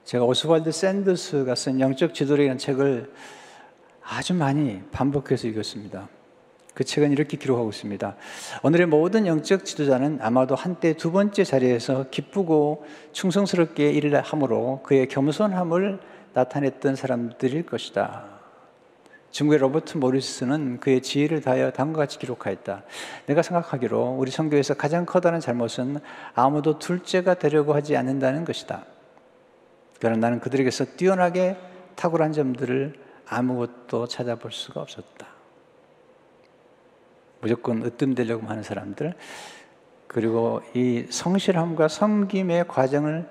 제가 0.04 0.24
오스왈드 0.24 0.70
샌더스가 0.72 1.54
쓴 1.54 1.80
영적 1.80 2.14
지도력이라는 2.14 2.58
책을 2.58 3.12
아주 4.02 4.34
많이 4.34 4.82
반복해서 4.90 5.46
읽었습니다. 5.48 6.08
그 6.74 6.84
책은 6.84 7.12
이렇게 7.12 7.36
기록하고 7.36 7.68
있습니다. 7.68 8.16
오늘의 8.62 8.86
모든 8.86 9.26
영적 9.26 9.64
지도자는 9.64 10.18
아마도 10.22 10.54
한때 10.54 10.94
두 10.94 11.12
번째 11.12 11.44
자리에서 11.44 12.10
기쁘고 12.10 12.86
충성스럽게 13.12 13.90
일을 13.90 14.20
함으로 14.20 14.82
그의 14.82 15.08
겸손함을 15.08 16.00
나타냈던 16.32 16.96
사람들일 16.96 17.66
것이다. 17.66 18.39
중국의 19.30 19.58
로버트 19.60 19.98
모리스는 19.98 20.80
그의 20.80 21.02
지혜를 21.02 21.40
다하여 21.40 21.70
다음과 21.70 21.98
같이 21.98 22.18
기록하였다. 22.18 22.82
내가 23.26 23.42
생각하기로 23.42 24.16
우리 24.18 24.30
성교에서 24.30 24.74
가장 24.74 25.06
커다란 25.06 25.40
잘못은 25.40 25.98
아무도 26.34 26.78
둘째가 26.78 27.34
되려고 27.34 27.74
하지 27.74 27.96
않는다는 27.96 28.44
것이다. 28.44 28.84
그러나 30.00 30.16
나는 30.16 30.40
그들에게서 30.40 30.96
뛰어나게 30.96 31.56
탁월한 31.94 32.32
점들을 32.32 32.94
아무것도 33.26 34.08
찾아볼 34.08 34.50
수가 34.50 34.80
없었다. 34.80 35.28
무조건 37.40 37.82
으뜸되려고 37.82 38.46
하는 38.46 38.62
사람들, 38.62 39.14
그리고 40.06 40.60
이 40.74 41.06
성실함과 41.08 41.88
섬김의 41.88 42.66
과정을 42.66 43.28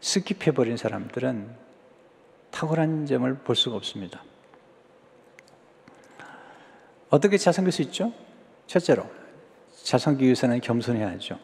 skip해버린 0.00 0.76
사람들은 0.78 1.54
탁월한 2.50 3.06
점을 3.06 3.34
볼 3.34 3.54
수가 3.54 3.76
없습니다. 3.76 4.22
어떻게 7.12 7.36
잘 7.36 7.47
섬길 7.47 7.72
수 7.72 7.82
있죠? 7.82 8.10
첫째로, 8.66 9.04
잘 9.84 9.95
섬기기 9.95 10.24
위해서는 10.24 10.62
겸손해야죠. 10.62 11.38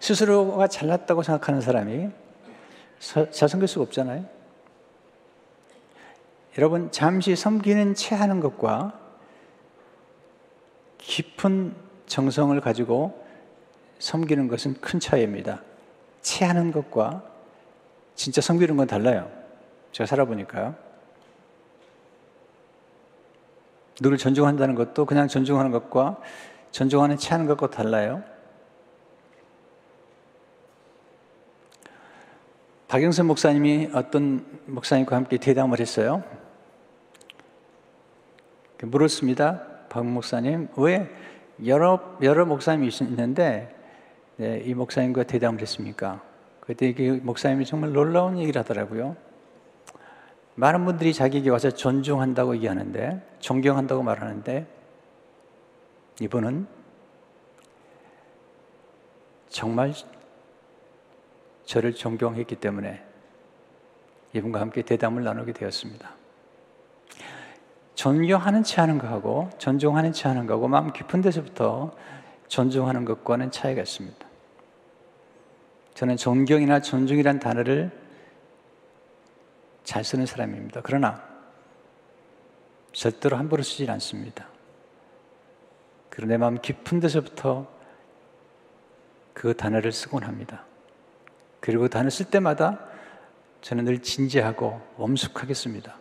스스로가 0.00 0.66
잘났다고 0.66 1.22
생각하는 1.22 1.60
사람이 1.60 2.10
잘 3.30 3.41
섬길 3.41 3.68
수가 3.68 3.84
없잖아요. 3.84 4.24
여러분, 6.58 6.90
잠시 6.90 7.36
섬기는 7.36 7.94
체 7.94 8.16
하는 8.16 8.40
것과 8.40 8.98
깊은 10.98 11.76
정성을 12.06 12.60
가지고 12.60 13.24
섬기는 14.00 14.48
것은 14.48 14.74
큰 14.80 14.98
차이입니다. 14.98 15.62
체하는 16.20 16.72
것과 16.72 17.22
진짜 18.16 18.40
섬기는 18.40 18.76
건 18.76 18.88
달라요. 18.88 19.30
제가 19.92 20.08
살아보니까요. 20.08 20.91
누를 24.00 24.16
존중한다는 24.18 24.74
것도 24.74 25.04
그냥 25.04 25.28
존중하는 25.28 25.70
것과 25.70 26.18
존중하는 26.70 27.16
체하는 27.16 27.46
것과 27.46 27.70
달라요. 27.70 28.22
박영선 32.88 33.26
목사님이 33.26 33.90
어떤 33.94 34.44
목사님과 34.66 35.16
함께 35.16 35.38
대담을 35.38 35.80
했어요. 35.80 36.22
물었습니다. 38.82 39.62
박 39.88 40.04
목사님, 40.06 40.68
왜 40.76 41.08
여러, 41.64 42.00
여러 42.22 42.44
목사님이 42.44 42.90
있는데, 43.02 43.74
네, 44.36 44.60
이 44.64 44.74
목사님과 44.74 45.22
대담을 45.24 45.60
했습니까? 45.60 46.20
그때 46.60 46.92
그 46.92 47.20
목사님이 47.22 47.64
정말 47.64 47.92
놀라운 47.92 48.38
얘기를 48.38 48.60
하더라고요. 48.60 49.16
많은 50.54 50.84
분들이 50.84 51.14
자기에게 51.14 51.50
와서 51.50 51.70
존중한다고 51.70 52.54
얘기하는데, 52.56 53.36
존경한다고 53.40 54.02
말하는데, 54.02 54.66
이분은 56.20 56.66
정말 59.48 59.92
저를 61.64 61.94
존경했기 61.94 62.56
때문에 62.56 63.02
이분과 64.34 64.60
함께 64.60 64.82
대담을 64.82 65.24
나누게 65.24 65.52
되었습니다. 65.52 66.10
존경하는 67.94 68.62
체 68.62 68.80
하는 68.80 68.98
거하고 68.98 69.50
존중하는 69.58 70.12
체 70.12 70.28
하는 70.28 70.46
거하고 70.46 70.68
마음 70.68 70.92
깊은 70.92 71.20
데서부터 71.20 71.94
존중하는 72.48 73.04
것과는 73.04 73.50
차이가 73.50 73.82
있습니다. 73.82 74.26
저는 75.94 76.16
존경이나 76.16 76.80
존중이란 76.80 77.38
단어를 77.38 77.90
잘 79.84 80.04
쓰는 80.04 80.26
사람입니다. 80.26 80.80
그러나 80.82 81.22
절대로 82.92 83.36
함부로 83.36 83.62
쓰질 83.62 83.90
않습니다. 83.90 84.46
그리고 86.10 86.28
내 86.28 86.36
마음 86.36 86.60
깊은 86.60 87.00
데서부터 87.00 87.66
그 89.32 89.56
단어를 89.56 89.92
쓰곤 89.92 90.24
합니다. 90.24 90.64
그리고 91.60 91.84
그 91.84 91.88
단어 91.88 92.10
쓸 92.10 92.26
때마다 92.26 92.86
저는 93.62 93.84
늘 93.84 94.02
진지하고 94.02 94.80
엄숙하겠습니다. 94.98 95.96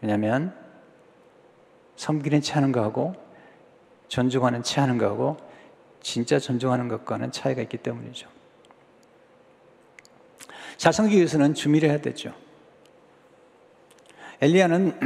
왜냐하면 0.00 0.56
섬기는 1.96 2.40
채 2.40 2.54
하는 2.54 2.72
거하고 2.72 3.14
존중하는 4.08 4.62
채 4.62 4.80
하는 4.80 4.96
거하고 4.96 5.36
진짜 6.00 6.38
존중하는 6.38 6.88
것과는 6.88 7.30
차이가 7.30 7.60
있기 7.62 7.76
때문이죠. 7.78 8.28
위해서는 11.16 11.52
주미를 11.52 11.90
해야 11.90 11.98
되죠. 12.00 12.34
엘리야는 14.40 14.98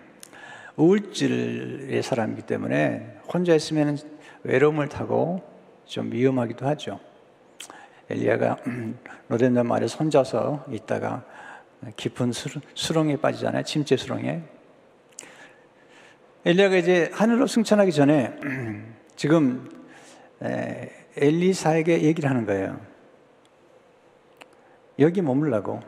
우울질의 0.76 2.02
사람이기 2.02 2.42
때문에 2.42 3.18
혼자 3.30 3.54
있으면 3.54 3.98
외로움을 4.44 4.88
타고 4.88 5.42
좀 5.84 6.10
위험하기도 6.10 6.66
하죠. 6.68 7.00
엘리야가 8.08 8.56
로덴던 9.28 9.66
마을에 9.66 9.86
혼자서 9.86 10.64
있다가 10.70 11.22
깊은 11.96 12.32
수렁에 12.74 13.16
빠지잖아요. 13.16 13.62
침체 13.64 13.98
수렁에. 13.98 14.40
엘리야가 16.46 16.76
이제 16.76 17.10
하늘로 17.12 17.46
승천하기 17.46 17.92
전에 17.92 18.38
지금 19.16 19.68
엘리사에게 21.14 22.04
얘기를 22.04 22.30
하는 22.30 22.46
거예요. 22.46 22.89
여기 25.00 25.22
머물라고. 25.22 25.80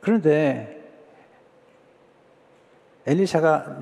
그런데 0.00 0.76
엘리사가 3.06 3.80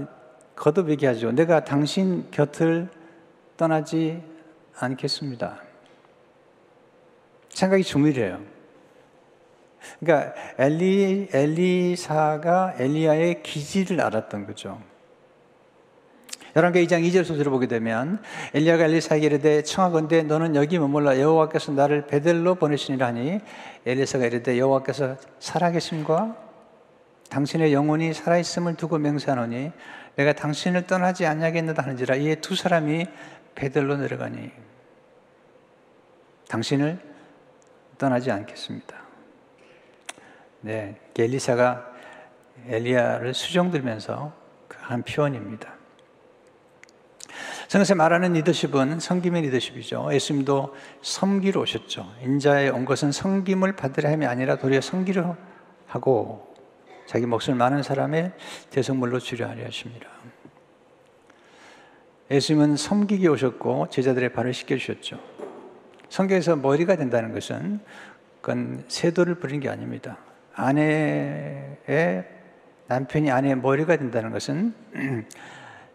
거듭 0.55 0.89
얘기하죠. 0.91 1.33
내가 1.33 1.65
당신 1.65 2.31
곁을 2.31 2.89
떠나지 3.57 4.23
않겠습니다. 4.77 5.61
생각이 7.49 7.83
주밀해요. 7.83 8.41
그러니까 10.01 10.35
엘리 10.59 11.29
엘리사가 11.33 12.77
엘리야의 12.79 13.43
기질을 13.43 14.01
알았던 14.01 14.47
거죠. 14.47 14.81
열왕기 16.57 16.87
2장 16.87 17.03
2절 17.03 17.25
소설을 17.25 17.51
보게 17.51 17.67
되면 17.67 18.23
엘리야가 18.55 18.85
엘리사에게 18.85 19.27
이르되 19.27 19.63
청하건대 19.63 20.23
너는 20.23 20.55
여기 20.55 20.79
머물러 20.79 21.19
여호와께서 21.19 21.73
나를 21.73 22.07
베델로 22.07 22.55
보내시니라 22.57 23.09
하니 23.09 23.41
엘리사가 23.85 24.27
이르되 24.27 24.59
여호와께서 24.59 25.17
살아계심과 25.41 26.37
당신의 27.29 27.73
영혼이 27.73 28.15
살아있음을 28.15 28.77
두고 28.77 28.99
맹세하노니 28.99 29.73
내가 30.15 30.33
당신을 30.33 30.87
떠나지 30.87 31.27
아니하겠느다 31.27 31.83
하는지라 31.83 32.15
이에 32.17 32.37
두 32.37 32.55
사람이 32.55 33.07
베델로 33.57 33.97
내려가니 33.97 34.53
당신을 36.49 36.99
떠나지 37.99 38.31
않겠습니다. 38.31 38.97
네, 40.61 41.01
엘리사가 41.19 41.93
엘리야를 42.69 43.35
수정들면서 43.35 44.33
그한 44.69 45.03
표현입니다. 45.03 45.84
성경에서 47.69 47.95
말하는 47.95 48.35
리더십은 48.35 49.01
섬김의 49.01 49.43
리더십이죠. 49.43 50.11
예수님도 50.13 50.75
섬기러 51.03 51.61
오셨죠. 51.63 52.07
인자에 52.23 52.69
온 52.69 52.85
것은 52.85 53.13
섬김을 53.13 53.77
받으려 53.77 54.11
함이 54.11 54.27
아니라 54.27 54.57
도리어 54.57 54.81
섬기려 54.81 55.37
하고 55.87 56.55
자기 57.07 57.27
목숨을 57.27 57.59
많은 57.59 57.83
사람의 57.83 58.33
대성물로 58.71 59.19
주려 59.19 59.49
하려 59.49 59.65
하십니다. 59.67 60.09
예수님은 62.31 62.77
섬기기 62.77 63.29
오셨고 63.29 63.89
제자들의 63.91 64.33
발을 64.33 64.55
씻겨 64.55 64.77
주셨죠. 64.77 65.21
성경에서 66.09 66.57
머리가 66.57 66.97
된다는 66.97 67.33
것은 67.33 67.81
그건 68.41 68.85
세도를 68.89 69.37
부리는 69.37 69.61
게 69.61 69.69
아닙니다. 69.69 70.19
아내의 70.55 72.25
남편이 72.87 73.31
아내의 73.31 73.57
머리가 73.57 73.97
된다는 73.97 74.31
것은 74.31 74.75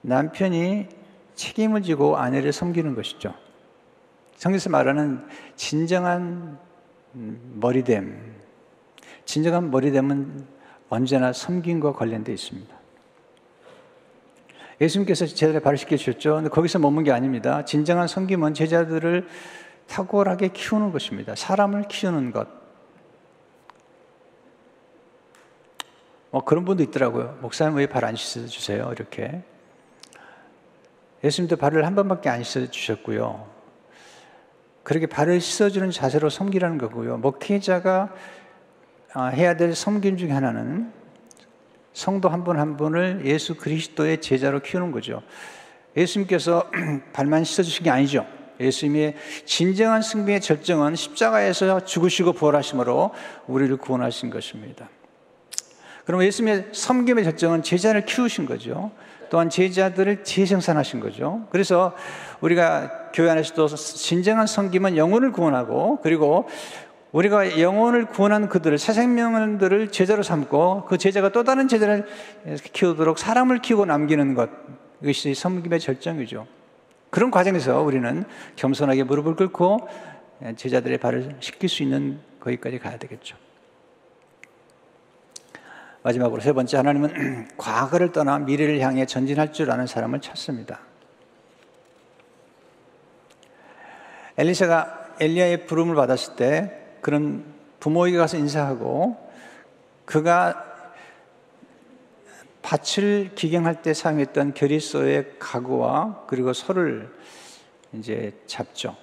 남편이 0.01 0.98
책임을 1.39 1.81
지고 1.83 2.17
아내를 2.17 2.51
섬기는 2.51 2.95
것이죠. 2.95 3.33
성경에서 4.35 4.69
말하는 4.69 5.25
진정한 5.55 6.59
머리됨, 7.13 8.35
진정한 9.23 9.71
머리됨은 9.71 10.45
언제나 10.89 11.31
섬김과 11.31 11.93
관련되어 11.93 12.35
있습니다. 12.35 12.75
예수님께서 14.81 15.27
제자들의 15.27 15.61
발을 15.61 15.77
씻겨주셨죠. 15.77 16.35
근데 16.35 16.49
거기서 16.49 16.79
머문 16.79 17.05
게 17.05 17.11
아닙니다. 17.13 17.63
진정한 17.63 18.07
섬김은 18.07 18.53
제자들을 18.53 19.27
탁월하게 19.87 20.49
키우는 20.49 20.91
것입니다. 20.91 21.35
사람을 21.35 21.87
키우는 21.87 22.31
것. 22.31 22.47
뭐 26.31 26.43
그런 26.43 26.65
분도 26.65 26.83
있더라고요. 26.83 27.39
목사님 27.41 27.77
왜 27.77 27.87
발 27.87 28.03
안 28.03 28.15
씻어주세요? 28.17 28.89
이렇게. 28.91 29.41
예수님도 31.23 31.57
발을 31.57 31.85
한 31.85 31.95
번밖에 31.95 32.29
안 32.29 32.43
씻어주셨고요. 32.43 33.47
그렇게 34.83 35.05
발을 35.05 35.41
씻어주는 35.41 35.91
자세로 35.91 36.29
섬기라는 36.29 36.77
거고요. 36.77 37.17
목회자가 37.17 38.13
아, 39.13 39.25
해야 39.25 39.57
될 39.57 39.73
섬김 39.75 40.17
중에 40.17 40.31
하나는 40.31 40.91
성도 41.93 42.29
한분한 42.29 42.77
분을 42.77 43.23
예수 43.25 43.55
그리스도의 43.55 44.21
제자로 44.21 44.61
키우는 44.61 44.91
거죠. 44.91 45.21
예수님께서 45.97 46.69
발만 47.13 47.43
씻어주신 47.43 47.83
게 47.83 47.89
아니죠. 47.89 48.25
예수님의 48.59 49.15
진정한 49.45 50.01
승리의 50.01 50.41
절정은 50.41 50.95
십자가에서 50.95 51.85
죽으시고 51.85 52.33
부활하심으로 52.33 53.13
우리를 53.47 53.75
구원하신 53.77 54.29
것입니다. 54.29 54.89
그럼 56.05 56.23
예수님의 56.23 56.69
섬김의 56.71 57.23
절정은 57.23 57.63
제자를 57.63 58.05
키우신 58.05 58.45
거죠. 58.45 58.91
또한 59.29 59.49
제자들을 59.49 60.23
재생산하신 60.23 60.99
거죠. 60.99 61.47
그래서 61.51 61.93
우리가 62.41 63.11
교회 63.13 63.29
안에서도 63.29 63.67
진정한 63.67 64.47
섬김은 64.47 64.97
영혼을 64.97 65.31
구원하고 65.31 65.99
그리고 66.01 66.47
우리가 67.11 67.59
영혼을 67.59 68.05
구원한 68.05 68.49
그들을 68.49 68.77
새 68.77 68.93
생명들을 68.93 69.91
제자로 69.91 70.21
삼고 70.21 70.85
그 70.87 70.97
제자가 70.97 71.29
또 71.29 71.43
다른 71.43 71.67
제자를 71.67 72.05
키우도록 72.73 73.17
사람을 73.17 73.61
키우고 73.61 73.85
남기는 73.85 74.35
것 74.35 74.49
이것이 75.01 75.33
섬김의 75.33 75.79
절정이죠. 75.79 76.45
그런 77.09 77.31
과정에서 77.31 77.81
우리는 77.81 78.25
겸손하게 78.55 79.03
무릎을 79.03 79.35
꿇고 79.35 79.87
제자들의 80.55 80.99
발을 80.99 81.35
씻길 81.39 81.67
수 81.67 81.81
있는 81.83 82.19
거기까지 82.39 82.77
가야 82.77 82.97
되겠죠. 82.97 83.35
마지막으로 86.09 86.41
세 86.41 86.53
번째 86.53 86.77
하나님은 86.77 87.49
과거를 87.57 88.11
떠나 88.11 88.39
미래를 88.39 88.79
향해 88.79 89.05
전진할 89.05 89.53
줄 89.53 89.69
아는 89.71 89.85
사람을 89.85 90.21
찾습니다. 90.21 90.79
엘리사가 94.37 95.15
엘리야의 95.19 95.65
부름을 95.65 95.95
받았을 95.95 96.35
때 96.35 96.71
그런 97.01 97.43
부모에게 97.79 98.17
가서 98.17 98.37
인사하고 98.37 99.17
그가 100.05 100.65
밭을 102.61 103.31
기경할 103.35 103.81
때 103.81 103.93
사용했던 103.93 104.53
결의소의 104.53 105.35
가구와 105.39 106.25
그리고 106.27 106.53
소를 106.53 107.13
이제 107.93 108.33
잡죠. 108.47 108.95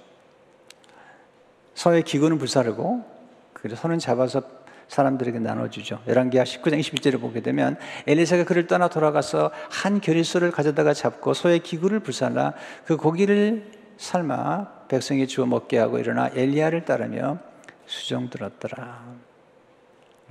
소의 1.74 2.02
기구는 2.02 2.38
불사르고 2.38 3.04
그리고 3.52 3.76
소는 3.76 3.98
잡아서 3.98 4.42
사람들에게 4.88 5.38
나눠주죠. 5.40 6.00
열왕기하 6.06 6.44
19장 6.44 6.78
21절을 6.80 7.20
보게 7.20 7.40
되면 7.40 7.76
엘리사가 8.06 8.44
그를 8.44 8.66
떠나 8.66 8.88
돌아가서 8.88 9.50
한 9.70 10.00
결의소를 10.00 10.50
가져다가 10.50 10.94
잡고 10.94 11.34
소의 11.34 11.60
기구를 11.60 12.00
불살라 12.00 12.54
그 12.84 12.96
고기를 12.96 13.72
삶아 13.96 14.86
백성에 14.88 15.26
주어 15.26 15.46
먹게 15.46 15.78
하고 15.78 15.98
일어나 15.98 16.30
엘리야를 16.34 16.84
따르며 16.84 17.38
수정 17.86 18.30
들었더라. 18.30 19.04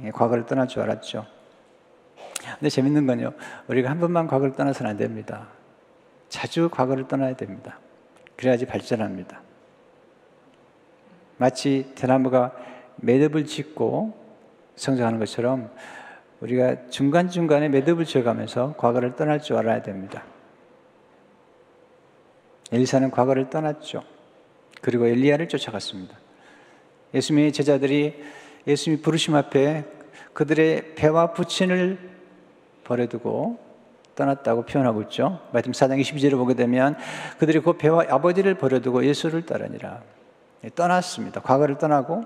예, 0.04 0.12
과거를 0.12 0.46
떠날 0.46 0.68
줄 0.68 0.82
알았죠. 0.82 1.26
근데 2.60 2.70
재밌는 2.70 3.08
건요. 3.08 3.34
우리가 3.68 3.90
한 3.90 4.00
번만 4.00 4.28
과거를 4.28 4.56
떠나서는 4.56 4.92
안 4.92 4.98
됩니다. 4.98 5.48
자주 6.30 6.70
과거를 6.70 7.08
떠나야 7.08 7.36
됩니다. 7.36 7.80
그래야지 8.36 8.66
발전합니다. 8.66 9.42
마치 11.38 11.92
대나무가 11.96 12.54
매듭을 12.98 13.46
짓고 13.46 14.25
성장하는 14.76 15.20
것처럼 15.20 15.70
우리가 16.42 16.90
중간중간에 16.90 17.70
매듭을 17.70 18.06
지어가면서 18.06 18.76
과거를 18.78 19.16
떠날 19.16 19.42
줄 19.42 19.58
알아야 19.58 19.82
됩니다. 19.82 20.24
엘리사는 22.72 23.12
과거를 23.12 23.50
떠났죠. 23.50 24.04
그리고 24.82 25.08
엘리야를 25.08 25.48
쫓아갔습니다. 25.48 26.16
예수님의 27.14 27.54
제자들이 27.54 28.22
예수님이 28.68 29.02
부르심 29.02 29.36
앞에 29.36 29.86
그들의 30.34 30.96
배와 30.96 31.34
부친을 31.34 31.98
버려두고 32.84 33.60
떠났다고 34.16 34.64
표현하고 34.64 35.02
있죠. 35.04 35.40
마태음 35.52 35.74
4장 35.74 36.00
22절을 36.02 36.38
보게 36.38 36.54
되면 36.54 36.98
그들이 37.38 37.60
그 37.60 37.74
배와 37.74 38.06
아버지를 38.10 38.56
버려두고 38.56 39.06
예수를 39.06 39.46
따르니라. 39.46 40.02
예, 40.64 40.70
떠났습니다. 40.70 41.42
과거를 41.42 41.78
떠나고 41.78 42.24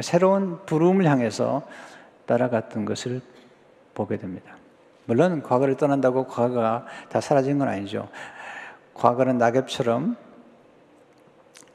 새로운 0.00 0.64
부름을 0.64 1.04
향해서 1.04 1.62
따라갔던 2.26 2.84
것을 2.84 3.20
보게 3.94 4.16
됩니다. 4.16 4.56
물론 5.04 5.42
과거를 5.42 5.76
떠난다고 5.76 6.26
과거가 6.26 6.86
다 7.08 7.20
사라진 7.20 7.58
건 7.58 7.68
아니죠. 7.68 8.08
과거는 8.94 9.38
낙엽처럼 9.38 10.16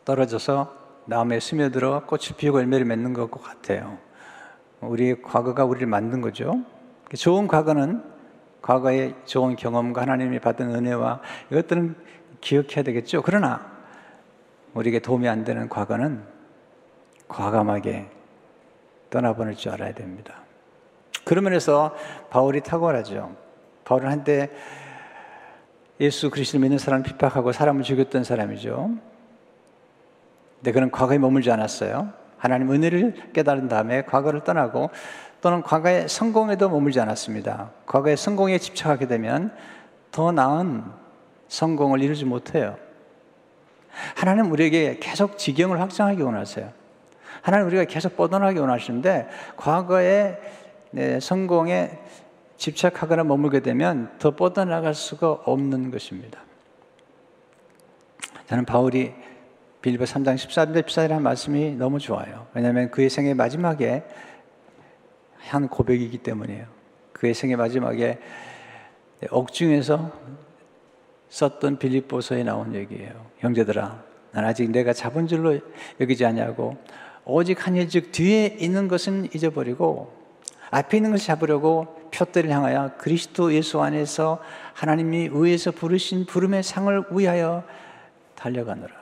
떨어져서 0.06 0.76
나무에 1.06 1.40
스며들어 1.40 2.06
꽃을 2.06 2.38
피우고 2.38 2.60
열매를 2.60 2.86
맺는 2.86 3.14
것 3.14 3.30
같아요. 3.32 3.98
우리의 4.82 5.22
과거가 5.22 5.66
우리를 5.66 5.88
만든 5.88 6.22
거죠. 6.22 6.62
좋은 7.16 7.48
과거는 7.48 8.04
과거의 8.62 9.16
좋은 9.26 9.56
경험과 9.56 10.02
하나님이 10.02 10.40
받은 10.40 10.74
은혜와 10.74 11.22
이것들은 11.52 11.96
기억해야 12.42 12.84
되겠죠. 12.84 13.22
그러나 13.22 13.66
우리에게 14.74 15.00
도움이 15.00 15.28
안 15.28 15.44
되는 15.44 15.70
과거는 15.70 16.37
과감하게 17.28 18.08
떠나보낼 19.10 19.56
줄 19.56 19.72
알아야 19.72 19.94
됩니다. 19.94 20.36
그런 21.24 21.44
면에서 21.44 21.96
바울이 22.30 22.62
탁월하죠. 22.62 23.36
바울은 23.84 24.10
한때 24.10 24.50
예수 26.00 26.30
그리스도 26.30 26.60
믿는 26.60 26.78
사람을 26.78 27.04
핍박하고 27.04 27.52
사람을 27.52 27.84
죽였던 27.84 28.24
사람이죠. 28.24 28.92
근데 30.58 30.72
그는 30.72 30.92
과거에 30.92 31.18
머물지 31.18 31.52
않았어요. 31.52 32.12
하나님 32.38 32.72
은혜를 32.72 33.32
깨달은 33.34 33.68
다음에 33.68 34.04
과거를 34.04 34.44
떠나고 34.44 34.90
또는 35.42 35.62
과거의 35.62 36.08
성공에도 36.08 36.70
머물지 36.70 37.00
않았습니다. 37.00 37.72
과거의 37.86 38.18
성공에 38.18 38.58
집착하게 38.58 39.08
되면 39.08 39.56
더 40.12 40.32
나은 40.32 40.84
성공을 41.48 42.02
이루지 42.02 42.26
못해요. 42.26 42.78
하나님 44.16 44.52
우리에게 44.52 44.98
계속 45.00 45.38
지경을 45.38 45.80
확장하기 45.80 46.22
원하세요. 46.22 46.72
하나님 47.48 47.68
우리가 47.68 47.86
계속 47.86 48.18
뻗어나게 48.18 48.60
원하시는데 48.60 49.30
과거의 49.56 50.38
네, 50.92 51.18
성공에 51.22 51.98
집착하거나 52.58 53.24
머물게 53.24 53.62
되면 53.62 54.12
더 54.20 54.36
뻗어나갈 54.36 54.94
수가 54.94 55.32
없는 55.32 55.90
것입니다. 55.90 56.42
저는 58.48 58.66
바울이 58.66 59.14
빌보 59.82 60.04
3장 60.04 60.36
14절 60.36 60.84
14절이라는 60.84 61.22
말씀이 61.22 61.76
너무 61.76 62.00
좋아요. 62.00 62.48
왜냐하면 62.54 62.92
그의 62.92 63.10
생의 63.10 63.34
마지막에 63.34 64.04
한 65.38 65.70
고백이기 65.70 66.18
때문이에요. 66.18 66.66
그의 67.14 67.34
생의 67.34 67.56
마지막에 67.56 68.20
옥중에서 69.32 70.12
썼던 71.30 71.80
빌립보서에 71.80 72.44
나온 72.44 72.76
얘기예요. 72.76 73.26
형제들아, 73.38 74.04
난 74.34 74.44
아직 74.44 74.70
내가 74.70 74.92
잡은 74.92 75.28
줄로 75.28 75.58
여기지 76.02 76.26
않냐고 76.26 76.76
오직 77.30 77.68
한일 77.68 77.90
즉 77.90 78.14
뒤에 78.14 78.56
있는 78.58 78.88
것은 78.88 79.28
잊어버리고 79.36 80.14
앞에 80.72 80.98
있는 80.98 81.12
것을 81.12 81.26
잡으려고 81.26 82.10
표대를 82.14 82.50
향하여 82.50 82.94
그리스도 82.98 83.54
예수 83.54 83.82
안에서 83.82 84.42
하나님이 84.74 85.30
의에서 85.34 85.72
부르신 85.72 86.26
부름의 86.26 86.64
상을 86.64 87.04
위하여 87.12 87.66
달려가느라. 88.36 88.96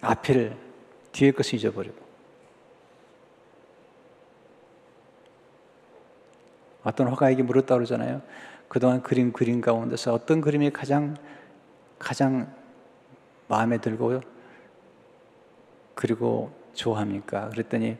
앞을 0.00 0.56
뒤에 1.12 1.32
것을 1.32 1.56
잊어버리고 1.56 1.96
어떤 6.84 7.08
화가에게 7.08 7.42
물었다 7.42 7.74
그러잖아요. 7.74 8.22
그동안 8.68 9.02
그림 9.02 9.32
그림 9.32 9.60
가운데서 9.60 10.14
어떤 10.14 10.40
그림이 10.40 10.70
가장 10.70 11.16
가장 11.98 12.56
마음에 13.48 13.78
들고요. 13.78 14.20
그리고 15.94 16.52
좋아합니까? 16.74 17.48
그랬더니 17.48 17.96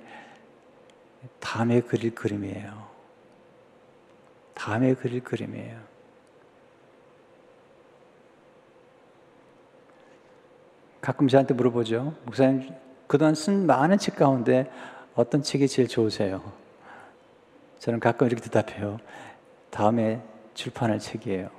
다음에 1.40 1.80
그릴 1.80 2.14
그림이에요. 2.14 2.86
다음에 4.54 4.94
그릴 4.94 5.22
그림이에요. 5.22 5.80
가끔 11.00 11.26
저한테 11.28 11.54
물어보죠. 11.54 12.14
목사님, 12.24 12.74
그동안 13.06 13.34
쓴 13.34 13.66
많은 13.66 13.98
책 13.98 14.16
가운데 14.16 14.70
어떤 15.14 15.42
책이 15.42 15.66
제일 15.68 15.88
좋으세요? 15.88 16.52
저는 17.78 17.98
가끔 18.00 18.26
이렇게 18.26 18.42
대답해요. 18.42 18.98
다음에 19.70 20.22
출판할 20.54 20.98
책이에요. 20.98 21.57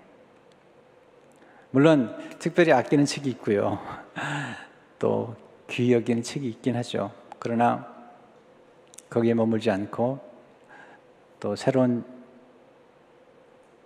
물론 1.72 2.16
특별히 2.40 2.72
아끼는 2.72 3.06
책이 3.06 3.30
있고요. 3.32 3.80
또 4.98 5.36
귀히 5.70 5.94
여기는 5.94 6.24
책이 6.24 6.48
있긴 6.50 6.76
하죠. 6.78 7.12
그러나 7.38 7.88
거기에 9.10 9.34
머물지 9.34 9.70
않고 9.70 10.20
또 11.40 11.56
새로운 11.56 12.04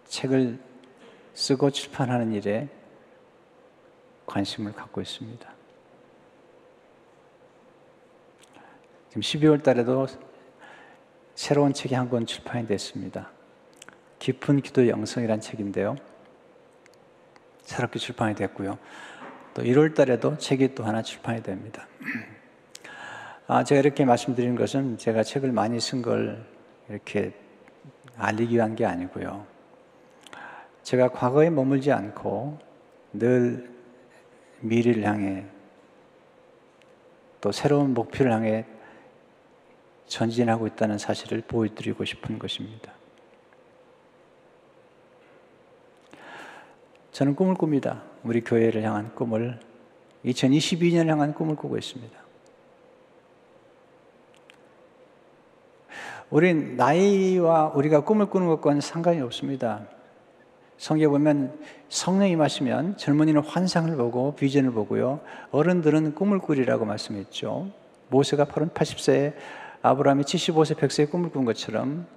책을 0.06 0.60
쓰고 1.34 1.72
출판하는 1.72 2.32
일에 2.34 2.68
관심을 4.26 4.74
갖고 4.74 5.02
있습니다. 5.02 5.54
지금 9.10 9.22
12월 9.22 9.62
달에도 9.62 10.08
새로운 11.36 11.74
책이 11.74 11.96
한 11.96 12.10
권 12.10 12.26
출판이 12.26 12.66
됐습니다. 12.68 13.30
깊은 14.20 14.62
기도 14.62 14.88
영성이란 14.88 15.42
책인데요. 15.42 15.96
새롭게 17.74 17.98
출판이 17.98 18.36
됐고요. 18.36 18.78
또 19.56 19.64
1월 19.64 19.96
달에도 19.96 20.38
책이 20.38 20.76
또 20.76 20.84
하나 20.84 21.02
출판이 21.02 21.42
됩니다. 21.42 21.88
아, 23.48 23.64
제가 23.64 23.80
이렇게 23.80 24.06
말씀드리는 24.06 24.56
것은 24.56 24.98
제가 25.00 25.24
책을 25.24 25.52
많이 25.52 25.80
쓴 25.80 26.04
걸 26.04 26.46
이렇게 26.88 27.34
알리기 28.16 28.56
위한 28.56 28.76
게 28.76 28.86
아니고요. 28.86 29.46
제가 30.84 31.10
과거에 31.10 31.50
머물지 31.50 31.92
않고 31.92 32.60
늘 33.14 33.72
미래를 34.60 35.04
향해 35.04 35.46
또 37.42 37.52
새로운 37.52 37.94
목표를 37.96 38.32
향해 38.32 38.66
전진하고 40.06 40.68
있다는 40.68 41.00
사실을 41.00 41.42
보여드리고 41.42 42.06
싶은 42.06 42.38
것입니다. 42.38 42.92
저는 47.14 47.36
꿈을 47.36 47.56
꿉니다. 47.56 48.02
우리 48.24 48.42
교회를 48.42 48.82
향한 48.82 49.14
꿈을 49.14 49.60
2022년을 50.26 51.08
향한 51.10 51.36
꿈을 51.36 51.56
꾸고 51.56 51.78
있습니다. 51.78 52.18
우리 56.32 56.56
나이와 56.56 57.72
우리가 57.76 58.04
꿈을 58.04 58.26
꾸는 58.26 58.48
것과는 58.48 58.82
상관이 58.82 59.22
없습니다. 59.22 59.82
성경 60.78 61.12
보면 61.12 61.60
성령이 61.90 62.32
임하시면 62.32 62.98
젊은이는 62.98 63.44
환상을 63.44 63.96
보고 63.96 64.34
비전을 64.34 64.72
보고요. 64.72 65.20
어른들은 65.52 66.16
꿈을 66.16 66.40
꾸리라고 66.40 66.86
말씀했죠. 66.86 67.70
모세가 68.10 68.46
80세에 68.46 69.34
아브라함이 69.84 70.24
75세 70.24 70.76
100세에 70.78 71.12
꿈을 71.12 71.30
꾼 71.30 71.46
것처럼 71.46 72.08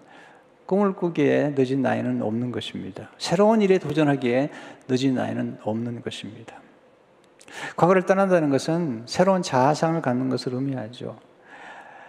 꿈을 0.66 0.94
꾸기에 0.94 1.54
늦은 1.56 1.82
나이는 1.82 2.22
없는 2.22 2.52
것입니다. 2.52 3.10
새로운 3.18 3.62
일에 3.62 3.78
도전하기에 3.78 4.50
늦은 4.88 5.14
나이는 5.14 5.58
없는 5.62 6.02
것입니다. 6.02 6.56
과거를 7.76 8.02
떠난다는 8.02 8.50
것은 8.50 9.04
새로운 9.06 9.42
자아상을 9.42 10.00
갖는 10.02 10.28
것을 10.28 10.54
의미하죠. 10.54 11.16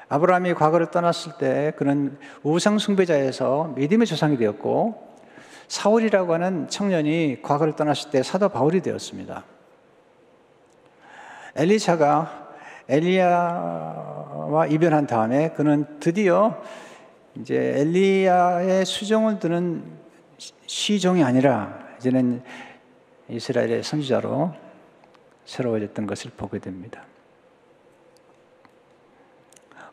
아브라함이 0.09 0.53
과거를 0.53 0.89
떠났을 0.91 1.33
때 1.37 1.73
그는 1.77 2.17
우상 2.43 2.79
숭배자에서 2.79 3.73
믿음의 3.75 4.07
조상이 4.07 4.37
되었고 4.37 5.07
사울이라고 5.67 6.33
하는 6.33 6.67
청년이 6.69 7.41
과거를 7.41 7.75
떠났을 7.75 8.09
때 8.09 8.23
사도 8.23 8.49
바울이 8.49 8.81
되었습니다. 8.81 9.43
엘리샤가 11.57 12.47
엘리야와 12.89 14.67
이별한 14.69 15.07
다음에 15.07 15.49
그는 15.49 15.85
드디어 15.99 16.61
이제 17.41 17.55
엘리야의 17.55 18.85
수종을 18.85 19.39
드는 19.39 19.83
시종이 20.65 21.23
아니라 21.23 21.87
이제는 21.97 22.41
이스라엘의 23.29 23.83
선지자로 23.83 24.53
새로워졌던 25.45 26.07
것을 26.07 26.31
보게 26.35 26.59
됩니다. 26.59 27.03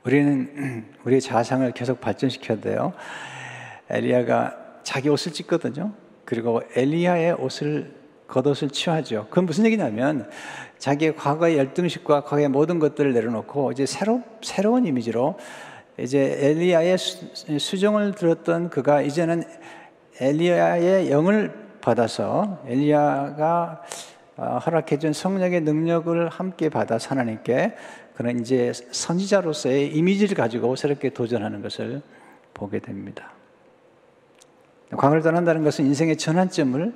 우리는 0.05 0.87
우리의 1.05 1.21
자상을 1.21 1.71
계속 1.73 2.01
발전시켜야 2.01 2.61
돼요. 2.61 2.93
엘리야가 3.89 4.81
자기 4.83 5.09
옷을 5.09 5.33
찢거든요. 5.33 5.93
그리고 6.25 6.63
엘리야의 6.75 7.35
옷을 7.35 7.95
겉옷을 8.27 8.71
취하죠. 8.71 9.27
그건 9.29 9.47
무슨 9.47 9.67
얘기냐면 9.67 10.29
자기의 10.79 11.17
과거의 11.17 11.57
열등식과 11.59 12.23
과거의 12.23 12.49
모든 12.49 12.79
것들을 12.79 13.13
내려놓고 13.13 13.73
이제 13.73 13.87
새로 13.87 14.23
새로운 14.43 14.87
이미지로 14.87 15.39
이제 15.99 16.37
엘리야의 16.41 16.99
수, 16.99 17.79
정을 17.79 18.15
들었던 18.15 18.71
그가 18.71 19.01
이제는 19.03 19.45
엘리야의 20.21 21.11
영을 21.11 21.53
받아서 21.81 22.63
엘리야가 22.67 23.83
어, 24.37 24.59
허락해준 24.59 25.13
성령의 25.13 25.61
능력을 25.61 26.29
함께 26.29 26.69
받아 26.69 26.99
하나님께 27.01 27.75
그는 28.15 28.41
이제 28.41 28.73
선지자로서의 28.73 29.95
이미지를 29.95 30.37
가지고 30.37 30.75
새롭게 30.75 31.11
도전하는 31.11 31.63
것을 31.63 32.03
보게 32.53 32.81
됩니다. 32.81 33.33
광을 34.97 35.23
떠난다는 35.23 35.63
것은 35.63 35.87
인생의 35.87 36.17
전환점을 36.17 36.95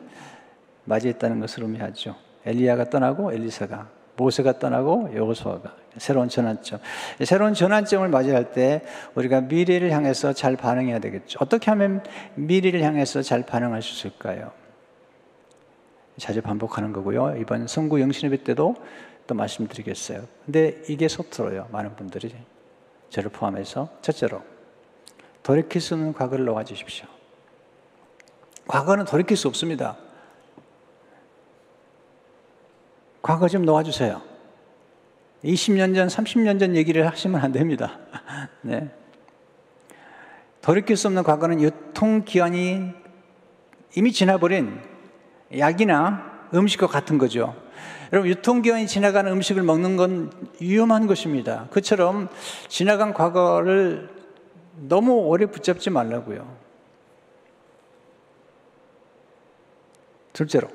맞이했다는 0.84 1.40
것을 1.40 1.64
의미하죠. 1.64 2.16
엘리야가 2.44 2.90
떠나고 2.90 3.32
엘리사가 3.32 3.97
모세가 4.18 4.58
떠나고 4.58 5.14
여호수아가 5.14 5.74
새로운 5.96 6.28
전환점. 6.28 6.80
새로운 7.24 7.54
전환점을 7.54 8.06
맞이할 8.08 8.52
때 8.52 8.82
우리가 9.14 9.42
미래를 9.42 9.92
향해서 9.92 10.32
잘 10.32 10.56
반응해야 10.56 10.98
되겠죠. 10.98 11.38
어떻게 11.40 11.70
하면 11.70 12.04
미래를 12.34 12.82
향해서 12.82 13.22
잘 13.22 13.46
반응할 13.46 13.80
수 13.80 13.94
있을까요? 13.94 14.50
자주 16.18 16.42
반복하는 16.42 16.92
거고요. 16.92 17.36
이번 17.36 17.68
성구 17.68 18.00
영신예배 18.00 18.42
때도 18.42 18.74
또 19.28 19.34
말씀드리겠어요. 19.34 20.24
근데 20.44 20.82
이게 20.88 21.06
서툴어요. 21.06 21.68
많은 21.70 21.94
분들이 21.94 22.34
저를 23.10 23.30
포함해서 23.30 23.88
첫째로 24.02 24.42
돌이킬 25.44 25.80
수 25.80 25.94
없는 25.94 26.12
과거를 26.12 26.44
놓아 26.44 26.64
주십시오. 26.64 27.06
과거는 28.66 29.04
돌이킬 29.04 29.36
수 29.36 29.46
없습니다. 29.48 29.96
과거 33.28 33.46
좀 33.46 33.66
놓아주세요. 33.66 34.22
20년 35.44 35.94
전, 35.94 36.08
30년 36.08 36.58
전 36.58 36.74
얘기를 36.74 37.06
하시면 37.06 37.38
안 37.38 37.52
됩니다. 37.52 37.98
네. 38.62 38.88
돌이킬 40.62 40.96
수 40.96 41.08
없는 41.08 41.24
과거는 41.24 41.60
유통기한이 41.60 42.90
이미 43.96 44.12
지나버린 44.12 44.80
약이나 45.58 46.48
음식과 46.54 46.86
같은 46.86 47.18
거죠. 47.18 47.54
여러분, 48.14 48.30
유통기한이 48.30 48.86
지나간 48.86 49.26
음식을 49.26 49.62
먹는 49.62 49.98
건 49.98 50.32
위험한 50.58 51.06
것입니다. 51.06 51.68
그처럼 51.70 52.30
지나간 52.68 53.12
과거를 53.12 54.08
너무 54.88 55.12
오래 55.12 55.44
붙잡지 55.44 55.90
말라고요. 55.90 56.56
둘째로, 60.32 60.68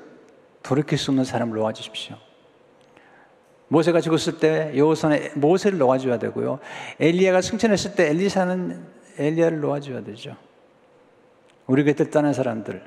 돌이킬 0.62 0.98
수 0.98 1.10
없는 1.10 1.24
사람을 1.24 1.58
놓아주십시오. 1.58 2.16
모세가 3.68 4.00
죽었을 4.00 4.38
때 4.38 4.72
여호선에 4.76 5.32
모세를 5.34 5.78
놓아줘야 5.78 6.18
되고요. 6.18 6.58
엘리야가 7.00 7.40
승천했을 7.40 7.94
때 7.94 8.10
엘리사는 8.10 8.84
엘리야를 9.18 9.60
놓아줘야 9.60 10.04
되죠. 10.04 10.36
우리 11.66 11.84
곁을 11.84 12.10
떠난 12.10 12.32
사람들 12.32 12.82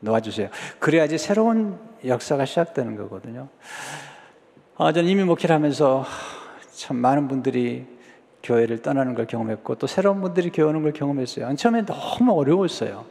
놓아주세요. 0.00 0.48
그래야지 0.78 1.18
새로운 1.18 1.78
역사가 2.04 2.44
시작되는 2.44 2.96
거거든요. 2.96 3.48
아, 4.76 4.92
저는 4.92 5.08
이미 5.08 5.24
목회를 5.24 5.54
하면서 5.54 6.04
참 6.72 6.96
많은 6.96 7.26
분들이 7.26 7.86
교회를 8.44 8.82
떠나는 8.82 9.14
걸 9.14 9.26
경험했고 9.26 9.74
또 9.74 9.88
새로운 9.88 10.20
분들이 10.20 10.50
교회 10.50 10.66
오는 10.66 10.82
걸 10.82 10.92
경험했어요. 10.92 11.56
처음에 11.56 11.84
너무 11.84 12.32
어려웠어요. 12.38 13.04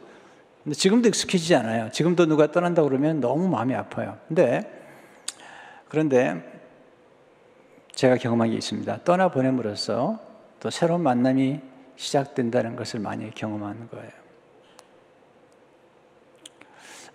근데 0.64 0.74
지금도 0.74 1.08
익숙해지지 1.08 1.54
않아요. 1.56 1.90
지금도 1.92 2.26
누가 2.26 2.50
떠난다 2.50 2.82
그러면 2.82 3.20
너무 3.20 3.46
마음이 3.48 3.74
아파요. 3.74 4.16
근데 4.26 4.77
그런데 5.88 6.58
제가 7.92 8.16
경험한 8.16 8.50
게 8.50 8.56
있습니다. 8.56 9.04
떠나 9.04 9.28
보냄으로써 9.28 10.20
또 10.60 10.70
새로운 10.70 11.02
만남이 11.02 11.60
시작된다는 11.96 12.76
것을 12.76 13.00
많이 13.00 13.30
경험하는 13.34 13.88
거예요. 13.88 14.10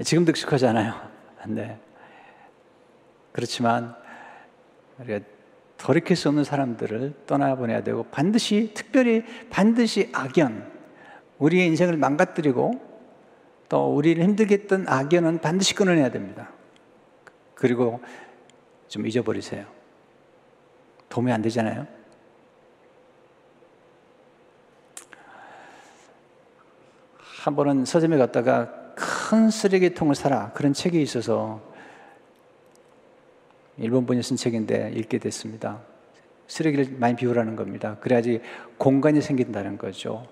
지금도 0.03 0.31
익숙하잖아요. 0.31 0.93
네. 1.47 1.79
그렇지만 3.31 3.95
우리가 4.99 5.19
돌이킬 5.77 6.15
수 6.15 6.29
없는 6.29 6.43
사람들을 6.43 7.13
떠나보내야 7.25 7.83
되고 7.83 8.03
반드시 8.03 8.71
특별히 8.73 9.23
반드시 9.49 10.09
악연 10.13 10.71
우리의 11.39 11.67
인생을 11.67 11.97
망가뜨리고 11.97 12.93
또 13.69 13.95
우리를 13.95 14.23
힘들게 14.23 14.55
했던 14.55 14.86
악연은 14.88 15.39
반드시 15.39 15.75
끊어내야 15.75 16.09
됩니다. 16.09 16.51
그리고 17.55 18.01
좀 18.93 19.08
잊어버리세요. 19.08 19.65
도움이 21.10 21.32
안 21.32 21.41
되잖아요. 21.41 21.88
한 27.17 27.56
번은 27.56 27.86
서점에 27.86 28.17
갔다가 28.17 28.93
큰 28.93 29.49
쓰레기통을 29.49 30.13
사라. 30.13 30.51
그런 30.53 30.73
책이 30.73 31.01
있어서 31.01 31.60
일본 33.79 34.06
분이 34.06 34.21
쓴 34.21 34.38
책인데 34.38 34.91
읽게 34.95 35.17
됐습니다. 35.17 35.82
쓰레기를 36.45 36.95
많이 36.99 37.15
비우라는 37.15 37.56
겁니다. 37.56 37.97
그래야지 37.99 38.41
공간이 38.77 39.21
생긴다는 39.21 39.79
거죠. 39.79 40.27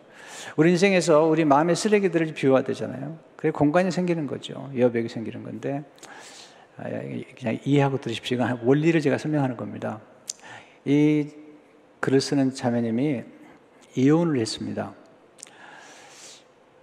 우리 0.55 0.69
인생에서 0.69 1.23
우리 1.23 1.45
마음의 1.45 1.75
쓰레기들을 1.75 2.35
비워야 2.35 2.61
되잖아요. 2.61 3.17
그래 3.37 3.49
공간이 3.49 3.89
생기는 3.89 4.27
거죠. 4.27 4.69
여백이 4.77 5.09
생기는 5.09 5.41
건데 5.41 5.83
아, 6.07 6.20
그냥 7.37 7.59
이해하고 7.63 7.99
들으십시오. 7.99 8.39
원리를 8.63 8.99
제가 9.01 9.17
설명하는 9.17 9.57
겁니다. 9.57 9.99
이 10.85 11.29
글을 11.99 12.21
쓰는 12.21 12.53
자매님이 12.53 13.23
이혼을 13.95 14.39
했습니다. 14.39 14.93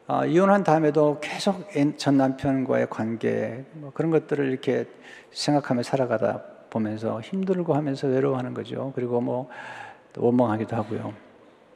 어, 0.07 0.25
이혼한 0.25 0.65
다음에도 0.65 1.19
계속 1.21 1.69
전 1.97 2.17
남편과의 2.17 2.89
관계 2.89 3.65
뭐 3.75 3.91
그런 3.93 4.11
것들을 4.11 4.49
이렇게 4.51 4.87
생각하며 5.33 5.83
살아가다 5.83 6.43
보면서 6.71 7.21
힘들고 7.21 7.75
하면서 7.75 8.07
외로워하는 8.07 8.55
거죠. 8.55 8.93
그리고 8.95 9.21
뭐 9.21 9.49
원망하기도 10.17 10.77
하고요. 10.77 11.13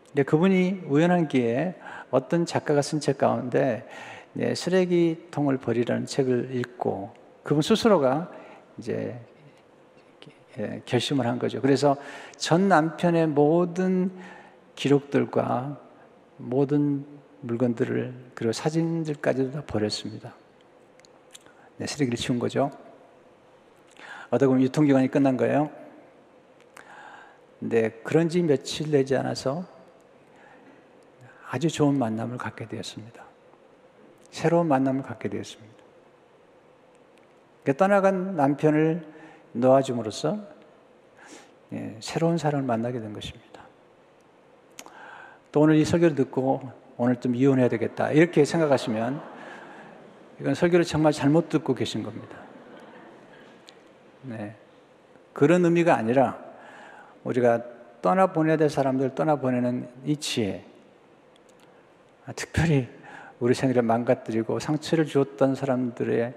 근데 0.08 0.22
그분이 0.22 0.82
우연한 0.86 1.28
기회에 1.28 1.74
어떤 2.10 2.46
작가가 2.46 2.82
쓴 2.82 3.00
책 3.00 3.18
가운데 3.18 3.86
네, 4.34 4.54
쓰레기통을 4.54 5.58
버리라는 5.58 6.06
책을 6.06 6.54
읽고 6.54 7.21
그분 7.42 7.62
스스로가 7.62 8.30
이제 8.78 9.20
예, 10.58 10.82
결심을 10.84 11.26
한 11.26 11.38
거죠. 11.38 11.60
그래서 11.60 11.96
전 12.36 12.68
남편의 12.68 13.28
모든 13.28 14.10
기록들과 14.74 15.80
모든 16.36 17.06
물건들을 17.40 18.32
그리고 18.34 18.52
사진들까지도 18.52 19.50
다 19.50 19.62
버렸습니다. 19.66 20.34
네, 21.78 21.86
쓰레기를 21.86 22.16
치운 22.16 22.38
거죠. 22.38 22.70
어떻게 24.28 24.46
보면 24.46 24.62
유통기간이 24.62 25.08
끝난 25.08 25.36
거예요. 25.36 25.70
근데 27.58 27.90
그런 28.02 28.28
지 28.28 28.42
며칠 28.42 28.90
되지 28.90 29.16
않아서 29.16 29.64
아주 31.48 31.68
좋은 31.68 31.98
만남을 31.98 32.38
갖게 32.38 32.66
되었습니다. 32.66 33.24
새로운 34.30 34.68
만남을 34.68 35.02
갖게 35.02 35.28
되었습니다. 35.28 35.81
떠나간 37.76 38.34
남편을 38.36 39.06
놓아줌으로써 39.52 40.38
예, 41.72 41.96
새로운 42.00 42.38
사람을 42.38 42.66
만나게 42.66 43.00
된 43.00 43.12
것입니다. 43.12 43.62
또 45.52 45.60
오늘 45.60 45.76
이 45.76 45.84
설교를 45.84 46.16
듣고 46.16 46.60
오늘 46.96 47.16
좀 47.16 47.34
이혼해야 47.34 47.68
되겠다. 47.68 48.10
이렇게 48.10 48.44
생각하시면 48.44 49.20
이건 50.40 50.54
설교를 50.54 50.84
정말 50.84 51.12
잘못 51.12 51.48
듣고 51.48 51.74
계신 51.74 52.02
겁니다. 52.02 52.38
네. 54.22 54.56
그런 55.32 55.64
의미가 55.64 55.94
아니라 55.94 56.38
우리가 57.24 57.62
떠나보내야 58.02 58.56
될 58.56 58.68
사람들 58.68 59.14
떠나보내는 59.14 59.88
이 60.04 60.16
지혜. 60.16 60.64
아, 62.26 62.32
특별히 62.32 62.88
우리 63.40 63.54
인생을 63.54 63.82
망가뜨리고 63.82 64.58
상처를 64.58 65.06
주었던 65.06 65.54
사람들의 65.54 66.34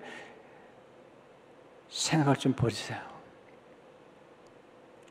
생각을 1.90 2.36
좀 2.36 2.54
버리세요. 2.54 3.00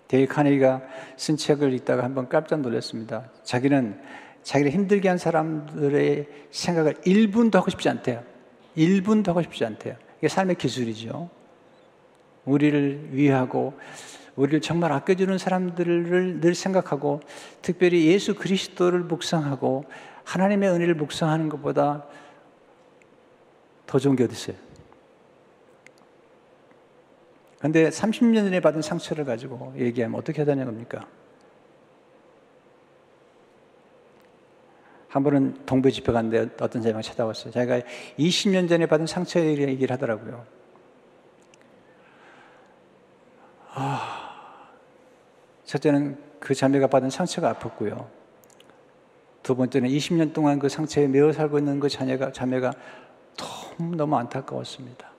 데일 0.09 0.27
카네기가 0.27 0.83
쓴 1.17 1.37
책을 1.37 1.73
읽다가 1.75 2.05
한번 2.05 2.29
깜짝 2.29 2.61
놀랐습니다. 2.61 3.31
자기는 3.43 4.01
자기를 4.43 4.71
힘들게 4.73 5.09
한 5.09 5.19
사람들의 5.19 6.29
생각을 6.51 6.95
1분도 6.95 7.55
하고 7.55 7.71
싶지 7.71 7.89
않대요. 7.89 8.23
1분도 8.77 9.29
하고 9.29 9.43
싶지 9.43 9.65
않대요. 9.65 9.97
이게 10.19 10.29
삶의 10.29 10.57
기술이죠. 10.57 11.31
우리를 12.45 13.09
위하고 13.13 13.75
우리를 14.37 14.61
정말 14.61 14.93
아껴주는 14.93 15.37
사람들을 15.39 16.41
늘 16.41 16.55
생각하고 16.55 17.21
특별히 17.63 18.07
예수 18.07 18.35
그리스도를 18.35 19.01
묵상하고 19.01 19.85
하나님의 20.25 20.71
은혜를 20.71 20.95
묵상하는 20.95 21.49
것보다 21.49 22.05
더 23.87 23.99
좋은 23.99 24.17
게 24.17 24.25
어디 24.25 24.33
있어요? 24.33 24.64
근데 27.65 27.89
30년 27.89 28.45
전에 28.45 28.61
받은 28.61 28.83
상처를 28.83 29.25
가지고 29.25 29.73
얘기하면 29.79 30.19
어떻게 30.21 30.45
되는 30.45 30.67
겁니까? 30.67 31.07
한 35.09 35.25
번은 35.25 35.65
동부 35.65 35.91
집회 35.91 36.13
갔는데 36.13 36.57
어떤 36.61 36.83
사람이 36.83 37.03
찾아왔어요. 37.03 37.53
자기가 37.53 37.81
20년 38.19 38.69
전에 38.69 38.85
받은 38.85 39.07
상처에 39.07 39.57
얘기를 39.57 39.95
하더라고요. 39.95 40.45
아, 43.71 44.69
첫째는 45.65 46.19
그 46.41 46.55
자매가 46.55 46.89
받은 46.89 47.09
상처가 47.09 47.55
아팠고요. 47.55 48.07
두 49.43 49.57
번째는 49.57 49.89
20년 49.89 50.35
동안 50.35 50.59
그 50.59 50.69
상처에 50.69 51.07
매어 51.07 51.33
살고 51.33 51.61
있는 51.61 51.81
그 51.81 51.89
자녀가, 51.89 52.31
자매가 52.31 52.75
너무, 53.39 53.97
너무 53.97 54.17
안타까웠습니다. 54.17 55.14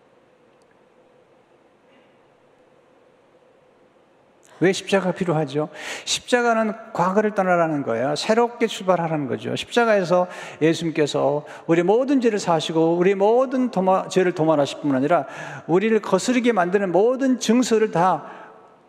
왜 4.59 4.71
십자가 4.71 5.11
필요하죠? 5.11 5.69
십자가는 6.05 6.73
과거를 6.93 7.35
떠나라는 7.35 7.83
거예요. 7.83 8.15
새롭게 8.15 8.67
출발하라는 8.67 9.27
거죠. 9.27 9.55
십자가에서 9.55 10.27
예수님께서 10.61 11.45
우리 11.67 11.83
모든 11.83 12.21
죄를 12.21 12.39
사시고 12.39 12.95
우리 12.95 13.15
모든 13.15 13.69
도마, 13.69 14.07
죄를 14.07 14.31
도말하실 14.31 14.81
뿐 14.81 14.95
아니라 14.95 15.25
우리를 15.67 15.99
거스르게 16.01 16.53
만드는 16.53 16.91
모든 16.91 17.39
증서를 17.39 17.91
다 17.91 18.25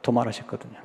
도말하셨거든요. 0.03 0.79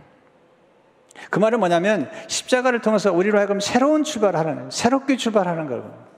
그 1.30 1.38
말은 1.38 1.60
뭐냐면 1.60 2.10
십자가를 2.28 2.82
통해서 2.82 3.12
우리로 3.12 3.38
하여금 3.38 3.60
새로운 3.60 4.04
출발하라는, 4.04 4.72
새롭게 4.72 5.18
출발하는 5.18 5.68
거예요. 5.68 6.12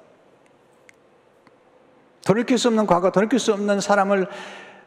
돌이킬 2.25 2.57
수 2.57 2.69
없는 2.69 2.85
과거, 2.87 3.11
돌이킬 3.11 3.37
수 3.39 3.51
없는 3.51 3.81
사람을 3.81 4.27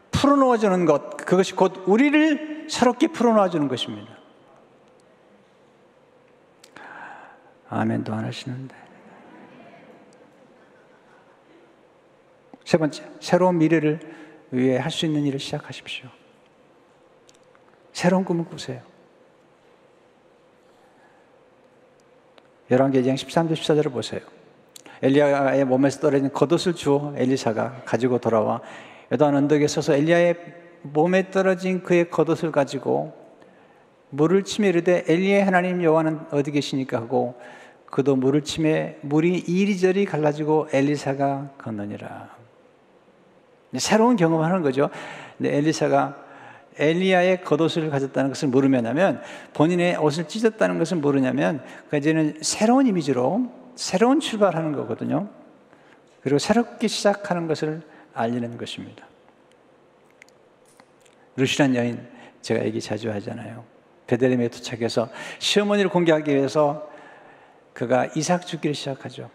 풀어놓아 0.09 0.57
주는 0.57 0.85
것, 0.85 1.17
그것이 1.17 1.53
곧 1.53 1.83
우리를 1.85 2.56
새롭게 2.67 3.07
풀어놓아 3.07 3.49
주는 3.49 3.67
것입니다. 3.67 4.17
아멘도 7.69 8.13
안 8.13 8.25
하시는데. 8.25 8.75
세 12.63 12.77
번째, 12.77 13.03
새로운 13.19 13.57
미래를 13.57 13.99
위해 14.51 14.77
할 14.77 14.91
수 14.91 15.05
있는 15.05 15.23
일을 15.25 15.39
시작하십시오. 15.39 16.09
새로운 17.93 18.23
꿈을 18.23 18.45
꾸세요. 18.45 18.81
열왕기장 22.69 23.15
13절 23.15 23.53
14절을 23.53 23.91
보세요. 23.91 24.21
엘리야의 25.01 25.63
몸에서 25.65 26.01
떨어진 26.01 26.31
겉옷을 26.31 26.73
주어 26.73 27.13
엘리사가 27.15 27.83
가지고 27.85 28.19
돌아와 28.19 28.61
요단 29.11 29.35
언덕에 29.35 29.67
서서 29.67 29.93
엘리야의 29.93 30.66
몸에 30.81 31.31
떨어진 31.31 31.83
그의 31.83 32.09
겉옷을 32.09 32.51
가지고 32.51 33.13
물을 34.09 34.43
치며 34.43 34.69
이르되 34.69 35.03
엘리의 35.07 35.43
하나님 35.43 35.83
여호와는 35.83 36.19
어디 36.31 36.51
계시니까 36.51 36.97
하고 36.97 37.39
그도 37.85 38.15
물을 38.15 38.41
치며 38.43 38.89
물이 39.01 39.39
이리저리 39.47 40.05
갈라지고 40.05 40.69
엘리사가 40.71 41.51
건너니라. 41.57 42.35
새로운 43.77 44.15
경험하는 44.15 44.61
거죠. 44.61 44.89
근데 45.37 45.55
엘리사가 45.57 46.25
엘리야의 46.77 47.41
겉옷을 47.41 47.89
가졌다는 47.89 48.29
것을 48.29 48.49
모르냐면 48.49 49.21
본인의 49.53 49.97
옷을 49.97 50.27
찢었다는 50.27 50.77
것을 50.77 50.97
모르냐면 50.97 51.63
그 51.89 51.97
이제는 51.97 52.37
새로운 52.41 52.87
이미지로 52.87 53.51
새로운 53.75 54.19
출발하는 54.19 54.73
거거든요. 54.73 55.27
그리고 56.21 56.39
새롭게 56.39 56.87
시작하는 56.87 57.47
것을 57.47 57.81
알리는 58.13 58.57
것입니다. 58.57 59.05
루시란 61.37 61.75
여인 61.75 62.05
제가 62.41 62.65
얘기 62.65 62.81
자주 62.81 63.11
하잖아요. 63.11 63.63
베들레헴에 64.07 64.49
도착해서 64.49 65.09
시어머니를 65.39 65.89
공개하기 65.89 66.33
위해서 66.33 66.89
그가 67.73 68.07
이삭 68.15 68.45
죽기를 68.45 68.73
시작하죠. 68.73 69.29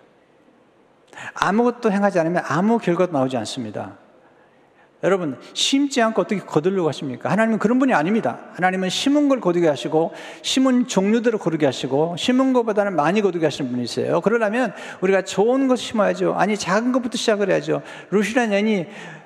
아무것도 1.34 1.92
행하지 1.92 2.18
않으면 2.18 2.42
아무 2.46 2.78
결과도 2.78 3.12
나오지 3.12 3.36
않습니다. 3.38 3.98
여러분, 5.04 5.36
심지 5.52 6.00
않고 6.00 6.22
어떻게 6.22 6.40
거두려고 6.40 6.88
하십니까? 6.88 7.28
하나님은 7.28 7.58
그런 7.58 7.80
분이 7.80 7.92
아닙니다. 7.92 8.38
하나님은 8.54 8.88
심은 8.88 9.28
걸 9.28 9.40
거두게 9.40 9.66
하시고, 9.66 10.12
심은 10.42 10.86
종류대로 10.86 11.38
거두게 11.38 11.66
하시고, 11.66 12.14
심은 12.16 12.52
것보다는 12.52 12.94
많이 12.94 13.20
거두게 13.20 13.44
하시는 13.44 13.68
분이세요. 13.68 14.20
그러려면 14.20 14.72
우리가 15.00 15.22
좋은 15.22 15.66
것 15.66 15.76
심어야죠. 15.76 16.34
아니, 16.34 16.56
작은 16.56 16.92
것부터 16.92 17.18
시작을 17.18 17.50
해야죠. 17.50 17.82
루시란 18.10 18.52
여인이 18.52 18.80
어, 18.80 19.21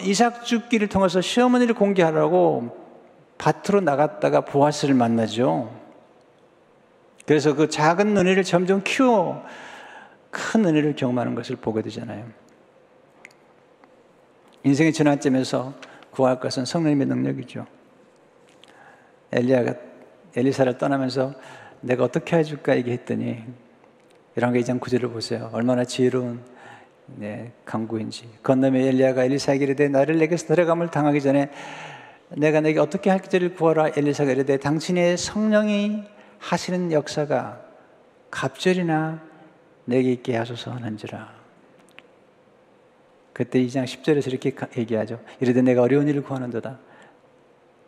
이삭 0.00 0.44
죽기를 0.44 0.88
통해서 0.88 1.20
시어머니를 1.20 1.74
공개하라고 1.74 2.76
밭으로 3.38 3.80
나갔다가 3.80 4.42
보아스를 4.42 4.94
만나죠. 4.94 5.74
그래서 7.26 7.54
그 7.54 7.68
작은 7.68 8.16
은혜를 8.16 8.42
점점 8.42 8.82
키워 8.84 9.44
큰 10.30 10.64
은혜를 10.64 10.96
경험하는 10.96 11.34
것을 11.34 11.56
보게 11.56 11.82
되잖아요. 11.82 12.26
인생의 14.64 14.92
전환점에서 14.92 15.74
구할 16.10 16.40
것은 16.40 16.64
성령님의 16.64 17.06
능력이죠. 17.06 17.66
엘리야가 19.32 19.74
엘리사를 20.36 20.76
떠나면서 20.76 21.34
내가 21.80 22.04
어떻게 22.04 22.36
해줄까 22.36 22.76
얘기했더니 22.76 23.42
이런 24.36 24.52
게 24.52 24.60
2장 24.60 24.80
9절을 24.80 25.12
보세요. 25.12 25.50
얼마나 25.52 25.84
지혜로운 25.84 26.42
네, 27.16 27.52
강구인지. 27.64 28.28
건너면 28.42 28.82
엘리야가 28.82 29.24
엘리사에게 29.24 29.64
이르되 29.64 29.88
나를 29.88 30.18
내게서 30.18 30.46
데려감을 30.46 30.90
당하기 30.90 31.20
전에 31.20 31.50
내가 32.36 32.60
내게 32.60 32.78
어떻게 32.78 33.10
할지를 33.10 33.54
구하라 33.54 33.90
엘리사가 33.96 34.30
이르되 34.30 34.58
당신의 34.58 35.16
성령이 35.18 36.04
하시는 36.38 36.92
역사가 36.92 37.60
갑절이나 38.30 39.20
내게 39.84 40.12
있게 40.12 40.36
하소서 40.36 40.70
하는지라. 40.70 41.40
그때 43.32 43.60
2장 43.64 43.84
10절에서 43.84 44.28
이렇게 44.28 44.54
얘기하죠. 44.76 45.20
이르되 45.40 45.62
내가 45.62 45.82
어려운 45.82 46.08
일을 46.08 46.22
구하는도다. 46.22 46.78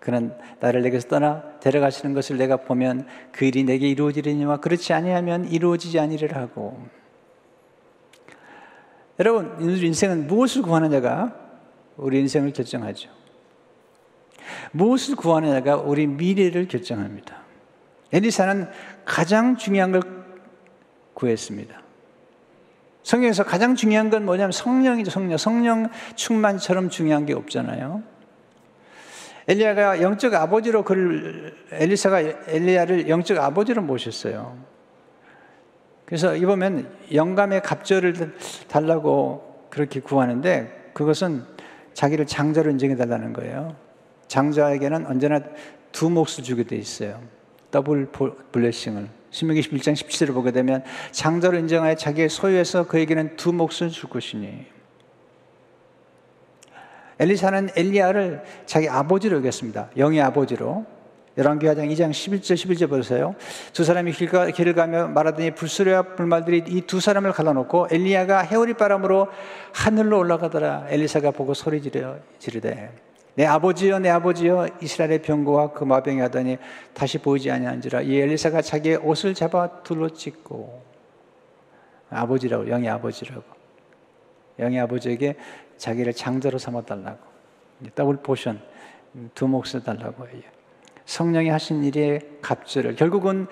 그는 0.01 0.35
나를 0.59 0.83
내게서 0.83 1.07
떠나 1.09 1.61
데려가시는 1.61 2.13
것을 2.15 2.37
내가 2.37 2.57
보면 2.57 3.07
그 3.31 3.45
일이 3.45 3.63
내게 3.63 3.89
이루어지리니와 3.89 4.57
그렇지 4.57 4.93
아니하면 4.93 5.45
이루어지지 5.45 6.01
아니리라 6.01 6.41
하고 6.41 6.83
여러분 9.19 9.57
인생은 9.61 10.27
무엇을 10.27 10.63
구하느냐가 10.63 11.35
우리 11.97 12.19
인생을 12.21 12.53
결정하죠. 12.53 13.11
무엇을 14.73 15.17
구하느냐가 15.17 15.77
우리 15.77 16.07
미래를 16.07 16.69
결정합니다. 16.69 17.43
엘리사는 18.13 18.69
가장 19.05 19.57
중요한 19.57 19.93
걸 19.93 20.03
구했습니다. 21.15 21.81
성경에서 23.03 23.45
가장 23.45 23.75
중요한 23.75 24.11
건 24.11 24.25
뭐냐면 24.25 24.53
성령이죠, 24.53 25.11
성령. 25.11 25.37
성령 25.37 25.89
충만처럼 26.15 26.89
중요한 26.89 27.27
게 27.27 27.33
없잖아요. 27.33 28.03
엘리야가 29.49 30.01
영적 30.03 30.35
아버지로 30.35 30.85
그를 30.85 31.57
엘리사가 31.73 32.21
엘리야를 32.21 33.09
영적 33.09 33.39
아버지로 33.39 33.83
모셨어요. 33.83 34.72
그래서 36.13 36.37
이 36.37 36.45
보면 36.45 36.95
영감의 37.15 37.63
갑절을 37.63 38.35
달라고 38.69 39.65
그렇게 39.71 40.01
구하는데 40.01 40.91
그것은 40.93 41.43
자기를 41.95 42.27
장자로 42.27 42.71
인정해 42.71 42.97
달라는 42.97 43.33
거예요. 43.33 43.75
장자에게는 44.29 45.07
언제나 45.07 45.41
두 45.91 46.11
몫을 46.11 46.45
주게 46.45 46.65
돼 46.65 46.77
있어요. 46.77 47.19
더블 47.71 48.11
블레싱을. 48.53 49.09
신명기 49.31 49.63
11장 49.63 49.95
17절을 49.95 50.35
보게 50.35 50.51
되면 50.53 50.85
장자로 51.13 51.57
인정하여 51.57 51.95
자기의 51.95 52.29
소유에서 52.29 52.89
그에게는 52.89 53.37
두 53.37 53.55
몫을 53.55 53.89
줄 53.89 54.11
것이니 54.11 54.67
엘리사는 57.21 57.71
엘리야를 57.75 58.43
자기 58.67 58.87
아버지로 58.87 59.39
여겼습니다. 59.39 59.89
영의 59.97 60.21
아버지로. 60.21 60.85
열왕기하장 61.37 61.89
2장 61.89 62.11
11절 62.11 62.55
11절 62.55 62.89
보세요. 62.91 63.35
두 63.73 63.85
사람이 63.85 64.13
길가, 64.13 64.47
길을 64.47 64.75
가며 64.75 65.09
말하더니 65.09 65.53
불수레와 65.53 66.15
불말들이 66.15 66.65
이 66.69 66.83
두 66.83 67.01
사람을 67.01 67.33
갈라놓고 67.33 67.89
엘리야가 67.91 68.41
해오리 68.41 68.75
바람으로 68.75 69.29
하늘로 69.73 70.19
올라가더라. 70.19 70.87
엘리사가 70.91 71.31
보고 71.31 71.55
소리 71.55 71.81
지르, 71.81 72.21
지르되 72.39 72.93
내 73.35 73.47
아버지여 73.47 74.01
내 74.01 74.11
아버지여 74.11 74.69
이스라엘의 74.83 75.23
병거와 75.23 75.73
그 75.73 75.85
마병이 75.85 76.21
하더니 76.21 76.59
다시 76.93 77.17
보이지 77.17 77.51
아니한지라 77.51 78.03
이 78.03 78.19
엘리사가 78.19 78.61
자기의 78.61 78.97
옷을 78.99 79.33
잡아 79.33 79.83
둘러 79.83 80.11
찢고 80.11 80.83
아버지라고 82.11 82.69
영의 82.69 82.91
아버지라고 82.91 83.43
영의 84.59 84.81
아버지에게 84.81 85.37
자기를 85.79 86.13
장자로 86.13 86.59
삼아 86.59 86.83
달라고 86.83 87.19
double 87.95 88.17
portion 88.17 88.61
두 89.35 89.49
몫을 89.49 89.83
달라고 89.83 90.29
해요. 90.29 90.43
성령이 91.05 91.49
하신 91.49 91.85
일의 91.85 92.21
갑절을 92.41 92.97
결국은 92.97 93.47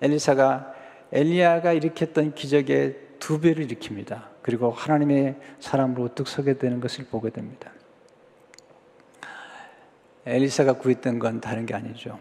엘리사가 0.00 0.74
엘리야가 1.12 1.72
일으켰던 1.72 2.34
기적의 2.34 2.98
두 3.18 3.40
배를 3.40 3.66
일으킵니다. 3.66 4.24
그리고 4.42 4.70
하나님의 4.70 5.36
사람으로 5.60 6.04
우뚝 6.04 6.28
서게 6.28 6.58
되는 6.58 6.80
것을 6.80 7.06
보게 7.06 7.30
됩니다. 7.30 7.70
엘리사가 10.26 10.74
구했던 10.74 11.18
건 11.18 11.40
다른 11.40 11.66
게 11.66 11.74
아니죠. 11.74 12.18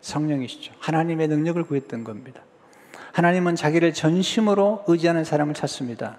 성령이시죠. 0.00 0.72
하나님의 0.78 1.28
능력을 1.28 1.62
구했던 1.64 2.04
겁니다. 2.04 2.42
하나님은 3.12 3.56
자기를 3.56 3.92
전심으로 3.92 4.84
의지하는 4.86 5.24
사람을 5.24 5.54
찾습니다. 5.54 6.18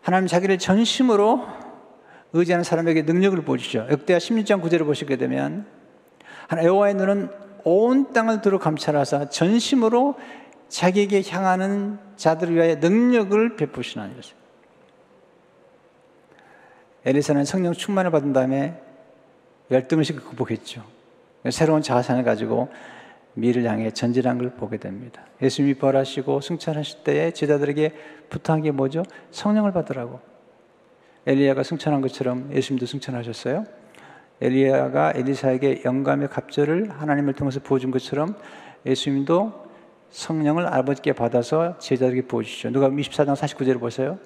하나님 0.00 0.26
자기를 0.26 0.58
전심으로 0.58 1.46
의지하는 2.32 2.64
사람에게 2.64 3.02
능력을 3.02 3.40
보시죠. 3.42 3.86
역대하 3.90 4.18
16장 4.18 4.62
9절을 4.62 4.84
보시게 4.84 5.16
되면 5.16 5.66
여호와의 6.62 6.94
눈은 6.94 7.30
온 7.64 8.12
땅을 8.12 8.40
두루 8.40 8.58
감찰하사 8.58 9.28
전심으로 9.28 10.16
자기에게 10.68 11.22
향하는 11.28 11.98
자들을 12.16 12.54
위하여 12.54 12.76
능력을 12.76 13.56
베푸시나니 13.56 14.14
엘리사는 17.04 17.44
성령 17.44 17.72
충만을 17.72 18.10
받은 18.10 18.32
다음에 18.32 18.80
열등의식을 19.70 20.22
극복했죠. 20.22 20.84
새로운 21.50 21.82
자산을 21.82 22.24
가지고 22.24 22.68
미를 23.34 23.64
향해 23.64 23.90
전진한 23.90 24.38
걸 24.38 24.50
보게 24.50 24.78
됩니다. 24.78 25.22
예수님이 25.40 25.74
벌하시고 25.74 26.40
승천하실 26.40 27.04
때에 27.04 27.30
제자들에게 27.30 27.94
부탁한 28.30 28.62
게 28.62 28.70
뭐죠? 28.70 29.04
성령을 29.30 29.72
받으라고. 29.72 30.20
엘리야가 31.28 31.62
승천한 31.62 32.00
것처럼 32.00 32.50
예수님도 32.54 32.86
승천하셨어요. 32.86 33.66
엘리야가 34.40 35.12
엘리사에게 35.14 35.82
영감의 35.84 36.28
갑절을 36.28 36.90
하나님을 36.90 37.34
통해서 37.34 37.60
부어준 37.60 37.90
것처럼 37.90 38.34
예수님도 38.86 39.68
성령을 40.08 40.66
아버지께 40.66 41.12
받아서 41.12 41.76
제자들에게 41.76 42.28
부어주시죠. 42.28 42.70
누가 42.70 42.88
24장 42.88 43.36
49절을 43.36 43.78
보세요. 43.78 44.18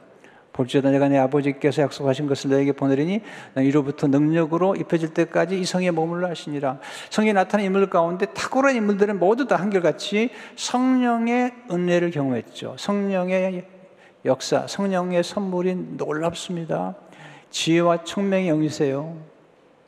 볼지어다 0.53 0.90
내가 0.90 1.09
내 1.09 1.18
아버지께서 1.18 1.82
약속하신 1.82 2.28
것을 2.28 2.50
너에게 2.50 2.70
보내리니 2.70 3.20
이로부터 3.57 4.07
능력으로 4.07 4.76
입혀질 4.76 5.12
때까지 5.12 5.59
이 5.59 5.64
성에 5.64 5.90
머물러 5.90 6.28
하시니라. 6.28 6.78
성에 7.11 7.32
나타난 7.32 7.66
인물 7.66 7.90
가운데 7.90 8.26
탁월한 8.26 8.76
인물들은 8.76 9.18
모두 9.18 9.48
다 9.48 9.57
한결같이 9.57 10.30
성령의 10.55 11.53
은혜를 11.68 12.12
경험했죠. 12.12 12.76
성령의 12.78 13.64
역사, 14.24 14.66
성령의 14.66 15.24
선물이 15.24 15.74
놀랍습니다. 15.96 16.94
지혜와 17.50 18.04
총명의 18.04 18.48
영이세요. 18.48 19.16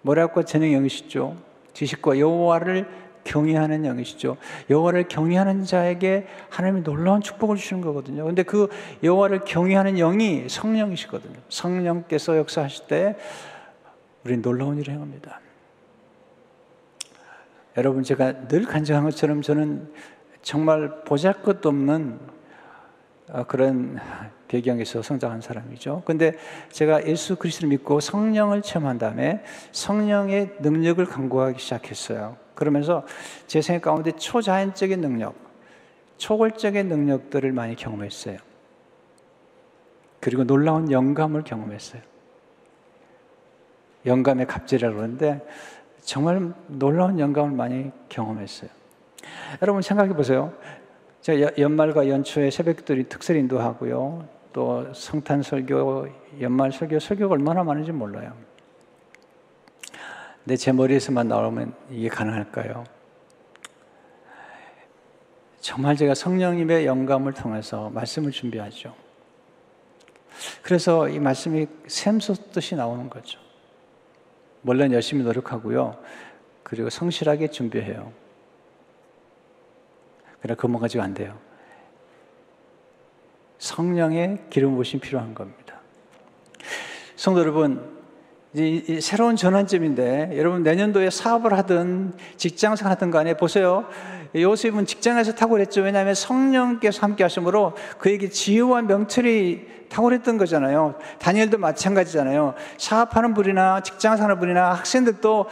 모략과 0.03 0.43
재능의 0.43 0.75
영이시죠. 0.75 1.37
지식과 1.73 2.19
여호와를 2.19 2.89
경외하는 3.25 3.85
영이시죠. 3.87 4.37
여호와를 4.69 5.09
경외하는 5.09 5.65
자에게 5.65 6.27
하나님이 6.51 6.83
놀라운 6.83 7.21
축복을 7.23 7.57
주시는 7.57 7.83
거거든요. 7.83 8.25
근데 8.25 8.43
그 8.43 8.69
여호와를 9.03 9.41
경외하는 9.41 9.97
영이 9.97 10.49
성령이시거든요. 10.49 11.39
성령께서 11.49 12.37
역사하실 12.37 12.87
때 12.87 13.17
우리는 14.25 14.43
놀라운 14.43 14.79
일을 14.79 14.95
행합니다. 14.95 15.41
여러분 17.77 18.03
제가 18.03 18.47
늘 18.47 18.65
간증한 18.65 19.05
것처럼 19.05 19.43
저는 19.43 19.91
정말 20.43 21.03
보잘것도 21.05 21.69
없는 21.71 22.21
어, 22.21 22.35
그런 23.43 23.99
배경에서 24.47 25.03
성장한 25.03 25.41
사람이죠. 25.41 26.03
근데 26.05 26.37
제가 26.71 27.07
예수 27.09 27.37
그리스도를 27.37 27.71
믿고 27.71 27.99
성령을 27.99 28.63
체험한 28.63 28.99
다음에 28.99 29.43
성령의 29.73 30.57
능력을 30.61 31.05
강구하기 31.05 31.59
시작했어요. 31.61 32.37
그러면서 32.55 33.05
제 33.49 33.61
생각 33.61 33.91
가운데 33.91 34.13
초자연적인 34.13 35.01
능력, 35.01 35.35
초월적인 36.19 36.89
능력들을 36.89 37.51
많이 37.53 37.75
경험했어요. 37.75 38.39
그리고 40.21 40.45
놀라운 40.45 40.91
영감을 40.91 41.43
경험했어요. 41.43 42.01
영감의 44.07 44.47
갑질이라고 44.47 44.97
그러는데 44.97 45.45
정말 46.01 46.53
놀라운 46.69 47.19
영감을 47.19 47.57
많이 47.57 47.91
경험했어요. 48.09 48.71
여러분 49.63 49.83
생각해 49.83 50.15
보세요. 50.15 50.53
제가 51.25 51.53
연말과 51.57 52.07
연초에 52.11 52.51
새벽들이 52.51 53.09
특설 53.09 53.37
인도 53.37 53.59
하고요. 53.59 54.29
또 54.53 54.93
성탄 54.93 55.43
설교, 55.43 56.07
연말 56.43 56.71
설교, 56.71 56.99
설교가 56.99 57.33
얼마나 57.33 57.65
많은지 57.65 57.93
몰라요. 57.93 58.35
근데 60.45 60.55
제 60.57 60.71
머리에서만 60.71 61.27
나오면 61.27 61.73
이게 61.91 62.11
가능할까요? 62.11 62.85
정말 65.61 65.97
제가 65.97 66.15
성령님의 66.15 66.85
영감을 66.85 67.33
통해서 67.33 67.89
말씀을 67.89 68.31
준비하죠. 68.31 68.95
그래서 70.61 71.09
이 71.09 71.19
말씀이 71.19 71.67
샘솟듯이 71.87 72.75
나오는 72.75 73.09
거죠. 73.09 73.41
물론 74.61 74.93
열심히 74.93 75.25
노력하고요. 75.25 75.97
그리고 76.63 76.91
성실하게 76.91 77.49
준비해요. 77.49 78.13
그러나 80.45 80.57
그것만 80.57 80.79
가지고 80.83 81.03
안 81.03 81.15
돼요. 81.15 81.39
성령의 83.57 84.41
기름 84.51 84.77
부심 84.77 85.01
필요한 85.01 85.35
겁니다. 85.35 85.81
성도 87.17 87.41
여러분, 87.41 87.95
이제 88.53 89.01
새로운 89.01 89.37
전환점인데 89.37 90.37
여러분 90.37 90.63
내년도에 90.63 91.09
사업을 91.09 91.55
하든 91.55 92.13
직장생활 92.37 92.93
하든 92.93 93.11
간에 93.11 93.39
보세요. 93.39 93.89
요셉은 94.35 94.85
직장에서 94.85 95.35
탁월했죠. 95.35 95.81
왜냐하면 95.81 96.15
성령께서 96.15 97.01
함께 97.01 97.25
하심으로 97.25 97.73
그에게 97.97 98.29
지혜와 98.29 98.83
명철이 98.83 99.87
탁월했던 99.89 100.37
거잖아요. 100.37 100.97
다니엘도 101.21 101.57
마찬가지잖아요. 101.57 102.55
사업하는 102.77 103.33
분이나 103.33 103.83
직장생활 103.83 104.39
분이나 104.39 104.75
학생들도 104.75 105.47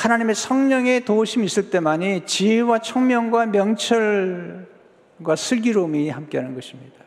하나님의 0.00 0.34
성령의 0.34 1.04
도우심이 1.04 1.44
있을 1.44 1.68
때만이 1.68 2.24
지혜와 2.24 2.78
총명과 2.78 3.46
명철과 3.46 5.36
슬기로움이 5.36 6.08
함께하는 6.08 6.54
것입니다. 6.54 7.04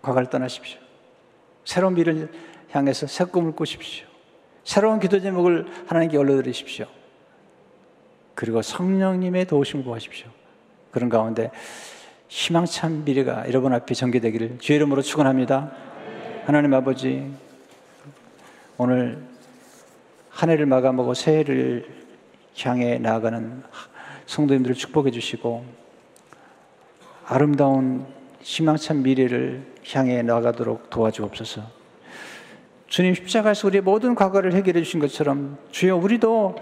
과거를 0.00 0.30
떠나십시오. 0.30 0.78
새로운 1.64 1.94
미래를 1.94 2.30
향해서 2.70 3.08
새 3.08 3.24
꿈을 3.24 3.50
꾸십시오. 3.52 4.06
새로운 4.62 5.00
기도 5.00 5.18
제목을 5.18 5.66
하나님께 5.88 6.16
올려드리십시오. 6.18 6.86
그리고 8.36 8.62
성령님의 8.62 9.46
도우심을 9.46 9.84
구하십시오. 9.84 10.28
그런 10.92 11.08
가운데 11.08 11.50
희망찬 12.28 13.02
미래가 13.04 13.48
여러분 13.48 13.72
앞에 13.72 13.92
전개되기를 13.92 14.58
주의 14.60 14.76
이름으로 14.76 15.02
축원합니다. 15.02 15.72
하나님 16.44 16.72
아버지 16.74 17.28
오늘 18.78 19.25
한 20.36 20.50
해를 20.50 20.66
마감하고 20.66 21.14
새해를 21.14 21.86
향해 22.60 22.98
나아가는 22.98 23.62
성도님들을 24.26 24.76
축복해 24.76 25.10
주시고 25.10 25.64
아름다운 27.24 28.04
희망찬 28.42 29.02
미래를 29.02 29.64
향해 29.94 30.20
나가도록 30.20 30.90
도와주옵소서. 30.90 31.62
주님 32.86 33.14
십자가에서 33.14 33.68
우리의 33.68 33.80
모든 33.80 34.14
과거를 34.14 34.52
해결해 34.52 34.82
주신 34.82 35.00
것처럼 35.00 35.56
주여 35.70 35.96
우리도 35.96 36.56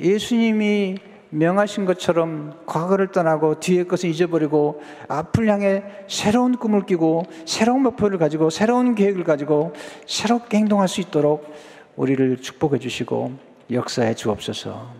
예수님이 0.00 0.96
명하신 1.28 1.84
것처럼 1.84 2.54
과거를 2.66 3.12
떠나고 3.12 3.60
뒤의 3.60 3.86
것을 3.86 4.10
잊어버리고 4.10 4.82
앞을 5.06 5.48
향해 5.48 5.84
새로운 6.08 6.56
꿈을 6.56 6.84
끼고 6.84 7.22
새로운 7.46 7.82
목표를 7.82 8.18
가지고 8.18 8.50
새로운 8.50 8.96
계획을 8.96 9.22
가지고 9.22 9.72
새롭게 10.06 10.56
행동할 10.56 10.88
수 10.88 11.00
있도록 11.00 11.54
우리를 11.96 12.38
축복해 12.38 12.78
주시고 12.78 13.32
역사해 13.70 14.14
주옵소서. 14.14 14.90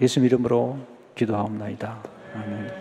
예수 0.00 0.20
이름으로 0.20 0.78
기도하옵나이다. 1.14 2.02
아멘. 2.34 2.79